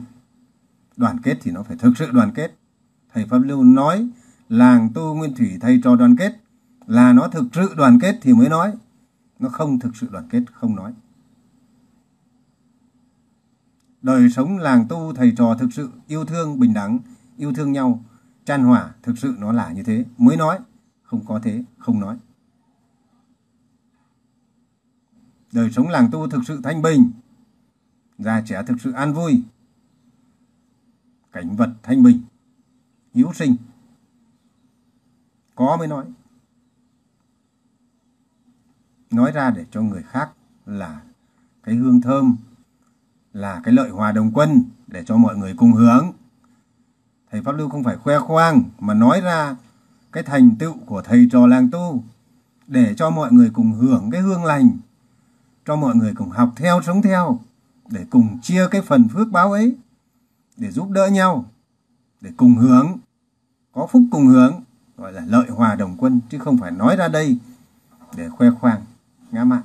[0.96, 2.56] Đoàn kết thì nó phải thực sự đoàn kết.
[3.12, 4.08] Thầy pháp lưu nói,
[4.48, 6.36] làng tu nguyên thủy thầy trò đoàn kết.
[6.86, 8.72] Là nó thực sự đoàn kết thì mới nói.
[9.38, 10.92] Nó không thực sự đoàn kết, không nói.
[14.02, 16.98] Đời sống làng tu thầy trò thực sự yêu thương, bình đẳng,
[17.36, 18.04] yêu thương nhau,
[18.44, 20.04] chan hòa, thực sự nó là như thế.
[20.18, 20.58] Mới nói,
[21.02, 22.16] không có thế, không nói.
[25.52, 27.10] Đời sống làng tu thực sự thanh bình,
[28.18, 29.42] già trẻ thực sự an vui,
[31.32, 32.20] cảnh vật thanh bình
[33.16, 33.56] hiếu sinh.
[35.54, 36.04] Có mới nói.
[39.10, 40.30] Nói ra để cho người khác
[40.66, 41.00] là
[41.62, 42.36] cái hương thơm,
[43.32, 46.12] là cái lợi hòa đồng quân để cho mọi người cùng hướng.
[47.30, 49.56] thầy pháp lưu không phải khoe khoang mà nói ra
[50.12, 52.04] cái thành tựu của thầy trò làng tu
[52.66, 54.78] để cho mọi người cùng hưởng cái hương lành
[55.66, 57.40] cho mọi người cùng học theo, sống theo,
[57.90, 59.76] để cùng chia cái phần phước báo ấy,
[60.56, 61.44] để giúp đỡ nhau,
[62.20, 62.98] để cùng hướng
[63.72, 64.60] có phúc cùng hướng
[64.96, 67.38] gọi là lợi hòa đồng quân, chứ không phải nói ra đây
[68.16, 68.82] để khoe khoang,
[69.32, 69.62] ngã mạn,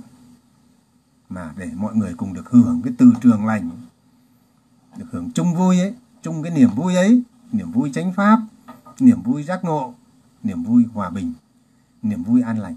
[1.30, 3.70] mà để mọi người cùng được hưởng cái từ trường lành,
[4.98, 8.40] được hưởng chung vui ấy, chung cái niềm vui ấy, niềm vui chánh pháp,
[9.00, 9.94] niềm vui giác ngộ,
[10.44, 11.34] niềm vui hòa bình,
[12.02, 12.76] niềm vui an lành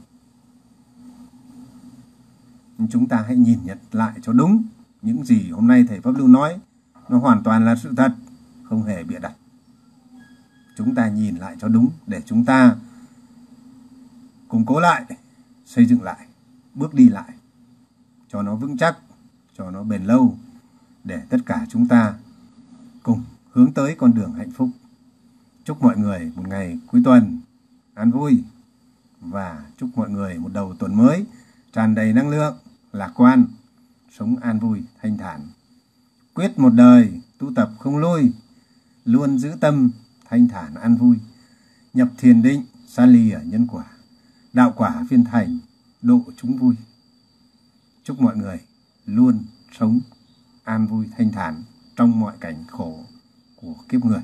[2.91, 4.63] chúng ta hãy nhìn nhận lại cho đúng
[5.03, 6.59] những gì hôm nay thầy pháp lưu nói.
[7.09, 8.13] Nó hoàn toàn là sự thật,
[8.65, 9.33] không hề bịa đặt.
[10.77, 12.77] Chúng ta nhìn lại cho đúng để chúng ta
[14.49, 15.05] củng cố lại,
[15.67, 16.27] xây dựng lại,
[16.75, 17.33] bước đi lại.
[18.29, 18.99] Cho nó vững chắc,
[19.59, 20.39] cho nó bền lâu,
[21.05, 22.15] để tất cả chúng ta
[23.03, 24.71] cùng hướng tới con đường hạnh phúc.
[25.65, 27.41] Chúc mọi người một ngày cuối tuần
[27.95, 28.43] an vui
[29.21, 31.27] và chúc mọi người một đầu tuần mới,
[31.73, 32.57] tràn đầy năng lượng
[32.95, 33.47] lạc quan,
[34.19, 35.41] sống an vui, thanh thản.
[36.35, 38.33] Quyết một đời, tu tập không lôi
[39.05, 39.91] luôn giữ tâm,
[40.29, 41.17] thanh thản, an vui.
[41.95, 43.85] Nhập thiền định, xa ly ở nhân quả,
[44.53, 45.59] đạo quả viên thành,
[46.03, 46.75] độ chúng vui.
[48.05, 48.61] Chúc mọi người
[49.07, 49.45] luôn
[49.79, 50.01] sống
[50.65, 51.63] an vui, thanh thản
[51.97, 53.05] trong mọi cảnh khổ
[53.57, 54.23] của kiếp người.